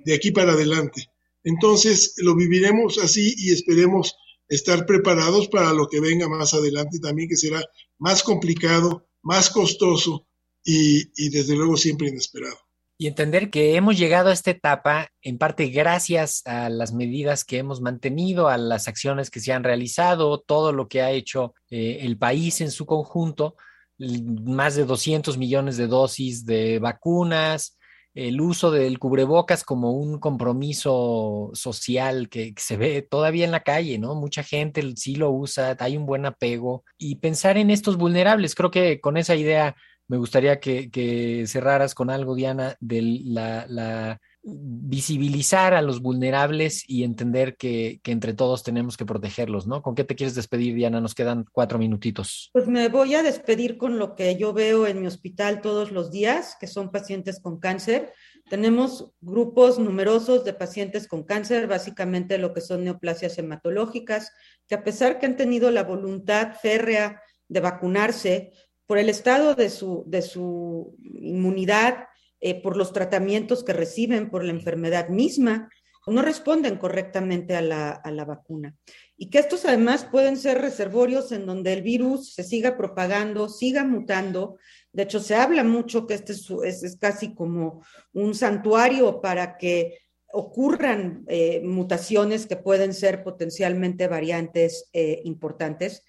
de 0.05 0.13
aquí 0.13 0.31
para 0.31 0.53
adelante. 0.53 1.09
Entonces 1.43 2.13
lo 2.17 2.35
viviremos 2.35 2.97
así 2.99 3.33
y 3.37 3.51
esperemos 3.51 4.15
estar 4.47 4.85
preparados 4.85 5.47
para 5.47 5.73
lo 5.73 5.87
que 5.87 5.99
venga 5.99 6.27
más 6.27 6.53
adelante 6.53 6.99
también, 6.99 7.29
que 7.29 7.37
será 7.37 7.63
más 7.97 8.23
complicado, 8.23 9.07
más 9.21 9.49
costoso 9.49 10.27
y, 10.63 11.29
desde 11.29 11.55
luego 11.55 11.77
siempre 11.77 12.09
inesperado. 12.09 12.57
Y 13.01 13.07
entender 13.07 13.49
que 13.49 13.75
hemos 13.77 13.97
llegado 13.97 14.27
a 14.27 14.33
esta 14.33 14.51
etapa 14.51 15.07
en 15.21 15.37
parte 15.37 15.67
gracias 15.67 16.45
a 16.45 16.67
las 16.67 16.91
medidas 16.93 17.45
que 17.45 17.57
hemos 17.57 17.79
mantenido, 17.79 18.49
a 18.49 18.57
las 18.57 18.89
acciones 18.89 19.29
que 19.29 19.39
se 19.39 19.53
han 19.53 19.63
realizado, 19.63 20.41
todo 20.41 20.73
lo 20.73 20.89
que 20.89 21.01
ha 21.01 21.11
hecho 21.11 21.53
eh, 21.69 21.99
el 22.01 22.17
país 22.17 22.59
en 22.59 22.71
su 22.71 22.85
conjunto, 22.85 23.55
más 23.97 24.75
de 24.75 24.83
200 24.83 25.37
millones 25.37 25.77
de 25.77 25.87
dosis 25.87 26.45
de 26.45 26.79
vacunas, 26.79 27.77
el 28.13 28.41
uso 28.41 28.69
del 28.69 28.99
cubrebocas 28.99 29.63
como 29.63 29.93
un 29.93 30.19
compromiso 30.19 31.51
social 31.53 32.27
que, 32.27 32.53
se 32.57 32.75
ve 32.75 33.01
todavía 33.01 33.45
en 33.45 33.51
la 33.51 33.61
calle, 33.61 33.97
¿no? 33.97 34.13
Mucha 34.15 34.43
gente 34.43 34.83
sí 34.97 35.15
lo 35.15 35.31
usa, 35.31 35.77
hay 35.79 35.95
un 35.95 36.05
buen 36.05 36.25
apego 36.25 36.83
y 36.97 37.15
pensar 37.15 37.57
en 37.57 37.69
estos 37.69 37.95
vulnerables. 37.95 38.55
Creo 38.55 38.71
que 38.71 38.99
con 38.99 39.15
esa 39.15 39.35
idea 39.35 39.77
me 40.09 40.17
gustaría 40.17 40.59
que, 40.59 41.45
cerraras 41.47 41.95
con 41.95 42.09
algo, 42.09 42.35
Diana, 42.35 42.75
de 42.81 43.01
la 43.01 44.19
visibilizar 44.41 45.73
a 45.73 45.81
los 45.81 46.01
vulnerables 46.01 46.83
y 46.87 47.03
entender 47.03 47.57
que, 47.57 47.99
entre 48.05 48.33
todos 48.33 48.63
tenemos 48.63 48.97
que 48.97 49.05
protegerlos, 49.05 49.67
¿no? 49.67 49.81
¿Con 49.81 49.95
qué 49.95 50.03
te 50.03 50.15
quieres 50.15 50.35
despedir, 50.35 50.75
Diana? 50.75 51.01
Nos 51.01 51.13
quedan 51.13 51.45
cuatro 51.51 51.77
minutitos. 51.77 52.49
Pues 52.53 52.67
me 52.67 52.87
voy 52.87 53.15
a 53.15 53.23
despedir 53.23 53.77
con 53.77 53.99
lo 53.99 54.15
que 54.15 54.35
yo 54.37 54.53
veo 54.53 54.87
en 54.87 55.01
mi 55.01 55.07
hospital 55.07 55.61
todos 55.61 55.91
los 55.91 56.11
días, 56.11 56.55
que 56.59 56.67
son 56.67 56.91
pacientes 56.91 57.39
con 57.41 57.59
cáncer. 57.59 58.13
Tenemos 58.49 59.13
grupos 59.21 59.77
numerosos 59.77 60.45
de 60.45 60.53
pacientes 60.53 61.07
con 61.07 61.23
cáncer, 61.23 61.67
básicamente 61.67 62.37
lo 62.37 62.53
que 62.53 62.61
son 62.61 62.83
neoplasias 62.83 63.37
hematológicas, 63.37 64.31
que 64.67 64.75
a 64.75 64.83
pesar 64.83 65.19
que 65.19 65.25
han 65.25 65.37
tenido 65.37 65.69
la 65.69 65.83
voluntad 65.83 66.53
férrea 66.59 67.21
de 67.47 67.59
vacunarse, 67.59 68.51
por 68.89 68.97
el 68.97 69.07
estado 69.07 69.53
de 69.53 69.69
su, 69.69 70.03
de 70.07 70.23
su 70.23 70.95
inmunidad 70.97 72.07
eh, 72.39 72.59
por 72.59 72.75
los 72.75 72.91
tratamientos 72.91 73.63
que 73.63 73.71
reciben, 73.71 74.31
por 74.31 74.43
la 74.43 74.49
enfermedad 74.49 75.09
misma, 75.09 75.69
no 76.07 76.23
responden 76.23 76.77
correctamente 76.77 77.55
a 77.55 77.61
la, 77.61 78.25
vacuna. 78.25 78.75
Y 79.15 79.29
que 79.29 79.37
estos 79.37 79.63
además 79.65 80.05
pueden 80.05 80.37
ser 80.37 80.59
reservorios 80.59 81.31
en 81.31 81.45
donde 81.45 81.73
el 81.73 81.83
virus 81.83 82.33
se 82.33 82.43
siga 82.43 82.77
propagando, 82.77 83.47
siga 83.47 83.83
mutando. 83.83 84.57
De 84.91 85.03
hecho, 85.03 85.19
se 85.19 85.35
habla 85.35 85.63
mucho 85.63 86.07
que 86.07 86.15
este 86.15 86.33
es, 86.33 86.97
casi 86.99 87.35
como 87.35 87.83
un 88.13 88.33
santuario 88.33 89.21
para 89.21 89.55
que 89.55 89.99
ocurran 90.33 91.25
eh, 91.27 91.61
mutaciones 91.63 92.47
que 92.47 92.55
pueden 92.55 92.95
ser 92.95 93.23
potencialmente 93.23 94.07
variantes 94.07 94.89
eh, 94.93 95.21
importantes 95.25 96.03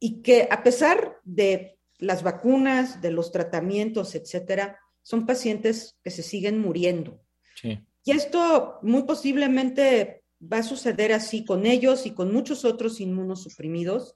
y 0.00 0.20
que 0.20 0.48
a 0.50 0.64
pesar 0.64 1.18
de 1.22 1.77
las 1.98 2.22
vacunas, 2.22 3.00
de 3.02 3.10
los 3.10 3.32
tratamientos, 3.32 4.14
etcétera, 4.14 4.78
son 5.02 5.26
pacientes 5.26 5.98
que 6.02 6.10
se 6.10 6.22
siguen 6.22 6.60
muriendo. 6.60 7.20
Y 8.04 8.12
esto 8.12 8.78
muy 8.82 9.02
posiblemente 9.02 10.22
va 10.40 10.58
a 10.58 10.62
suceder 10.62 11.12
así 11.12 11.44
con 11.44 11.66
ellos 11.66 12.06
y 12.06 12.12
con 12.12 12.32
muchos 12.32 12.64
otros 12.64 13.00
inmunosuprimidos 13.00 14.14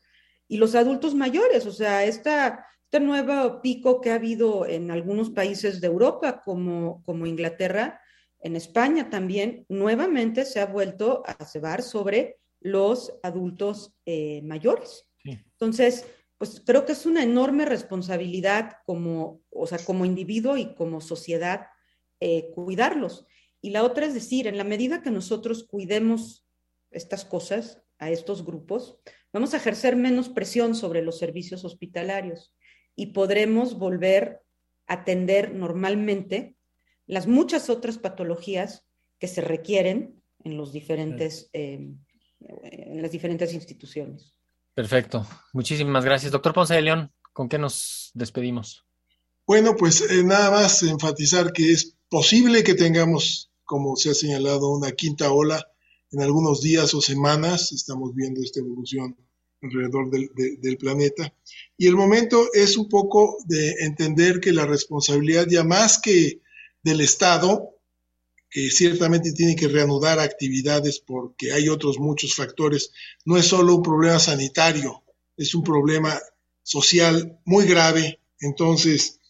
y 0.48 0.58
los 0.58 0.74
adultos 0.74 1.14
mayores. 1.14 1.66
O 1.66 1.72
sea, 1.72 2.04
esta, 2.04 2.66
este 2.84 3.00
nuevo 3.00 3.60
pico 3.60 4.00
que 4.00 4.10
ha 4.10 4.16
habido 4.16 4.66
en 4.66 4.90
algunos 4.90 5.30
países 5.30 5.80
de 5.80 5.88
Europa, 5.88 6.40
como, 6.44 7.02
como 7.04 7.26
Inglaterra, 7.26 8.00
en 8.40 8.56
España 8.56 9.08
también, 9.08 9.64
nuevamente 9.68 10.44
se 10.44 10.60
ha 10.60 10.66
vuelto 10.66 11.22
a 11.26 11.44
cebar 11.44 11.82
sobre 11.82 12.38
los 12.60 13.14
adultos 13.22 13.94
eh, 14.04 14.42
mayores. 14.42 15.06
Entonces, 15.24 16.04
pues 16.42 16.60
creo 16.66 16.84
que 16.84 16.90
es 16.90 17.06
una 17.06 17.22
enorme 17.22 17.64
responsabilidad 17.66 18.78
como, 18.84 19.42
o 19.50 19.64
sea, 19.68 19.78
como 19.78 20.04
individuo 20.04 20.56
y 20.56 20.74
como 20.74 21.00
sociedad 21.00 21.68
eh, 22.18 22.50
cuidarlos. 22.52 23.26
Y 23.60 23.70
la 23.70 23.84
otra 23.84 24.06
es 24.06 24.14
decir, 24.14 24.48
en 24.48 24.58
la 24.58 24.64
medida 24.64 25.02
que 25.02 25.12
nosotros 25.12 25.62
cuidemos 25.62 26.44
estas 26.90 27.24
cosas 27.24 27.80
a 27.98 28.10
estos 28.10 28.44
grupos, 28.44 28.98
vamos 29.32 29.54
a 29.54 29.58
ejercer 29.58 29.94
menos 29.94 30.30
presión 30.30 30.74
sobre 30.74 31.00
los 31.02 31.16
servicios 31.16 31.64
hospitalarios 31.64 32.52
y 32.96 33.12
podremos 33.12 33.78
volver 33.78 34.40
a 34.88 34.94
atender 34.94 35.54
normalmente 35.54 36.56
las 37.06 37.28
muchas 37.28 37.70
otras 37.70 37.98
patologías 37.98 38.84
que 39.20 39.28
se 39.28 39.42
requieren 39.42 40.20
en, 40.42 40.56
los 40.56 40.72
diferentes, 40.72 41.50
eh, 41.52 41.88
en 42.40 43.00
las 43.00 43.12
diferentes 43.12 43.54
instituciones. 43.54 44.41
Perfecto. 44.74 45.26
Muchísimas 45.52 46.04
gracias. 46.04 46.32
Doctor 46.32 46.54
Ponce 46.54 46.74
de 46.74 46.82
León, 46.82 47.12
¿con 47.32 47.48
qué 47.48 47.58
nos 47.58 48.10
despedimos? 48.14 48.84
Bueno, 49.46 49.76
pues 49.76 50.00
eh, 50.10 50.24
nada 50.24 50.50
más 50.50 50.82
enfatizar 50.82 51.52
que 51.52 51.72
es 51.72 51.96
posible 52.08 52.64
que 52.64 52.74
tengamos, 52.74 53.50
como 53.64 53.96
se 53.96 54.10
ha 54.10 54.14
señalado, 54.14 54.70
una 54.70 54.92
quinta 54.92 55.32
ola 55.32 55.66
en 56.10 56.22
algunos 56.22 56.62
días 56.62 56.94
o 56.94 57.00
semanas. 57.00 57.72
Estamos 57.72 58.14
viendo 58.14 58.40
esta 58.42 58.60
evolución 58.60 59.16
alrededor 59.60 60.10
del, 60.10 60.30
del 60.60 60.76
planeta. 60.78 61.34
Y 61.76 61.86
el 61.86 61.96
momento 61.96 62.48
es 62.52 62.76
un 62.76 62.88
poco 62.88 63.36
de 63.46 63.72
entender 63.80 64.40
que 64.40 64.52
la 64.52 64.66
responsabilidad 64.66 65.46
ya 65.48 65.64
más 65.64 66.00
que 66.00 66.40
del 66.82 67.00
Estado 67.00 67.71
que 68.52 68.70
ciertamente 68.70 69.32
tiene 69.32 69.56
que 69.56 69.66
reanudar 69.66 70.20
actividades 70.20 71.00
porque 71.00 71.52
hay 71.52 71.70
otros 71.70 71.98
muchos 71.98 72.34
factores. 72.34 72.92
No 73.24 73.38
es 73.38 73.46
solo 73.46 73.76
un 73.76 73.82
problema 73.82 74.18
sanitario, 74.18 75.02
es 75.38 75.54
un 75.54 75.64
problema 75.64 76.20
social 76.62 77.40
muy 77.46 77.64
grave. 77.64 78.20
Entonces, 78.40 79.20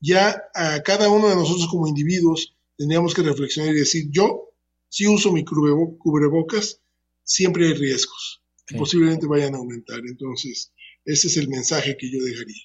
ya 0.00 0.42
a 0.54 0.82
cada 0.82 1.08
uno 1.08 1.28
de 1.28 1.36
nosotros 1.36 1.68
como 1.68 1.86
individuos 1.86 2.56
tendríamos 2.76 3.14
que 3.14 3.22
reflexionar 3.22 3.72
y 3.72 3.78
decir, 3.78 4.08
yo 4.10 4.50
si 4.88 5.06
uso 5.06 5.30
mi 5.30 5.44
cubrebocas, 5.44 6.80
siempre 7.22 7.68
hay 7.68 7.74
riesgos 7.74 8.42
que 8.66 8.76
posiblemente 8.76 9.26
vayan 9.26 9.54
a 9.54 9.58
aumentar. 9.58 10.00
Entonces, 10.00 10.72
ese 11.04 11.28
es 11.28 11.36
el 11.36 11.48
mensaje 11.48 11.96
que 11.96 12.10
yo 12.10 12.24
dejaría. 12.24 12.62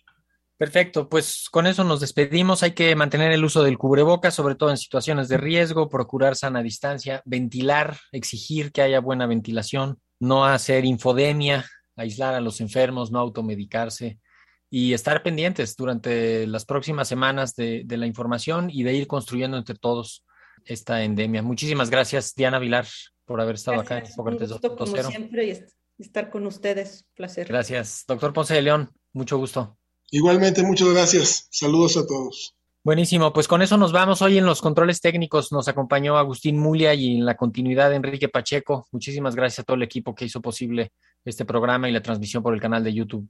Perfecto, 0.60 1.08
pues 1.08 1.48
con 1.50 1.68
eso 1.68 1.86
nos 1.86 2.02
despedimos. 2.02 2.64
Hay 2.64 2.74
que 2.74 2.94
mantener 2.94 3.32
el 3.32 3.46
uso 3.46 3.64
del 3.64 3.78
cubrebocas, 3.78 4.34
sobre 4.34 4.56
todo 4.56 4.72
en 4.72 4.78
situaciones 4.78 5.30
de 5.30 5.38
riesgo, 5.38 5.88
procurar 5.88 6.36
sana 6.36 6.62
distancia, 6.62 7.22
ventilar, 7.24 7.98
exigir 8.12 8.74
que 8.74 8.82
haya 8.82 9.00
buena 9.00 9.26
ventilación, 9.26 10.02
no 10.20 10.44
hacer 10.44 10.84
infodemia, 10.84 11.66
aislar 11.96 12.34
a 12.34 12.42
los 12.42 12.60
enfermos, 12.60 13.10
no 13.10 13.20
automedicarse 13.20 14.20
y 14.70 14.92
estar 14.92 15.24
pendientes 15.24 15.78
durante 15.78 16.46
las 16.46 16.66
próximas 16.66 17.08
semanas 17.08 17.56
de, 17.56 17.86
la 17.88 18.06
información 18.06 18.70
y 18.70 18.84
de 18.84 18.96
ir 18.96 19.08
construyendo 19.08 19.56
entre 19.56 19.76
todos 19.76 20.26
esta 20.66 21.02
endemia. 21.06 21.42
Muchísimas 21.42 21.90
gracias, 21.90 22.36
Diana 22.36 22.60
Vilar, 22.60 22.86
por 23.24 23.40
haber 23.40 23.56
estado 23.56 23.80
acá 23.80 24.00
en 24.00 24.08
Hipócrates 24.08 24.52
2.0. 24.52 24.76
Como 24.76 25.04
siempre, 25.10 25.46
y 25.98 26.02
estar 26.04 26.30
con 26.30 26.46
ustedes. 26.46 27.08
Placer. 27.16 27.48
Gracias. 27.48 28.04
Doctor 28.06 28.34
Ponce 28.34 28.56
de 28.56 28.62
León, 28.62 28.90
mucho 29.14 29.38
gusto. 29.38 29.79
Igualmente, 30.12 30.64
muchas 30.64 30.90
gracias. 30.90 31.48
Saludos 31.52 31.98
a 31.98 32.06
todos. 32.06 32.56
Buenísimo, 32.84 33.34
pues 33.34 33.48
con 33.48 33.62
eso 33.62 33.78
nos 33.78 33.92
vamos. 33.92 34.22
Hoy 34.22 34.38
en 34.38 34.46
los 34.46 34.62
controles 34.62 35.02
técnicos 35.02 35.52
nos 35.52 35.68
acompañó 35.68 36.18
Agustín 36.18 36.58
Mulia 36.58 36.94
y 36.94 37.18
en 37.18 37.26
la 37.26 37.36
continuidad 37.36 37.94
Enrique 37.94 38.30
Pacheco. 38.30 38.88
Muchísimas 38.92 39.36
gracias 39.36 39.60
a 39.60 39.64
todo 39.64 39.76
el 39.76 39.84
equipo 39.84 40.16
que 40.16 40.26
hizo 40.26 40.42
posible 40.42 40.94
este 41.26 41.46
programa 41.46 41.90
y 41.90 41.92
la 41.92 42.02
transmisión 42.02 42.42
por 42.42 42.54
el 42.54 42.62
canal 42.62 42.84
de 42.84 42.94
YouTube 42.94 43.30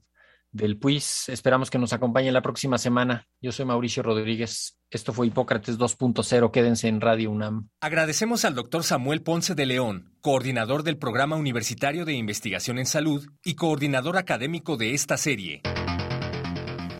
del 0.52 0.78
PUIS. 0.78 1.28
Esperamos 1.28 1.70
que 1.70 1.78
nos 1.78 1.92
acompañe 1.92 2.30
la 2.32 2.42
próxima 2.42 2.78
semana. 2.78 3.26
Yo 3.40 3.52
soy 3.52 3.64
Mauricio 3.64 4.02
Rodríguez. 4.02 4.78
Esto 4.90 5.12
fue 5.12 5.26
Hipócrates 5.26 5.78
2.0. 5.78 6.50
Quédense 6.50 6.88
en 6.88 7.00
Radio 7.00 7.30
UNAM. 7.30 7.68
Agradecemos 7.80 8.44
al 8.44 8.54
doctor 8.54 8.82
Samuel 8.82 9.22
Ponce 9.22 9.54
de 9.54 9.66
León, 9.66 10.14
coordinador 10.20 10.82
del 10.82 10.96
Programa 10.96 11.36
Universitario 11.36 12.04
de 12.04 12.14
Investigación 12.14 12.78
en 12.78 12.86
Salud 12.86 13.26
y 13.44 13.54
coordinador 13.54 14.16
académico 14.16 14.76
de 14.76 14.94
esta 14.94 15.16
serie. 15.16 15.62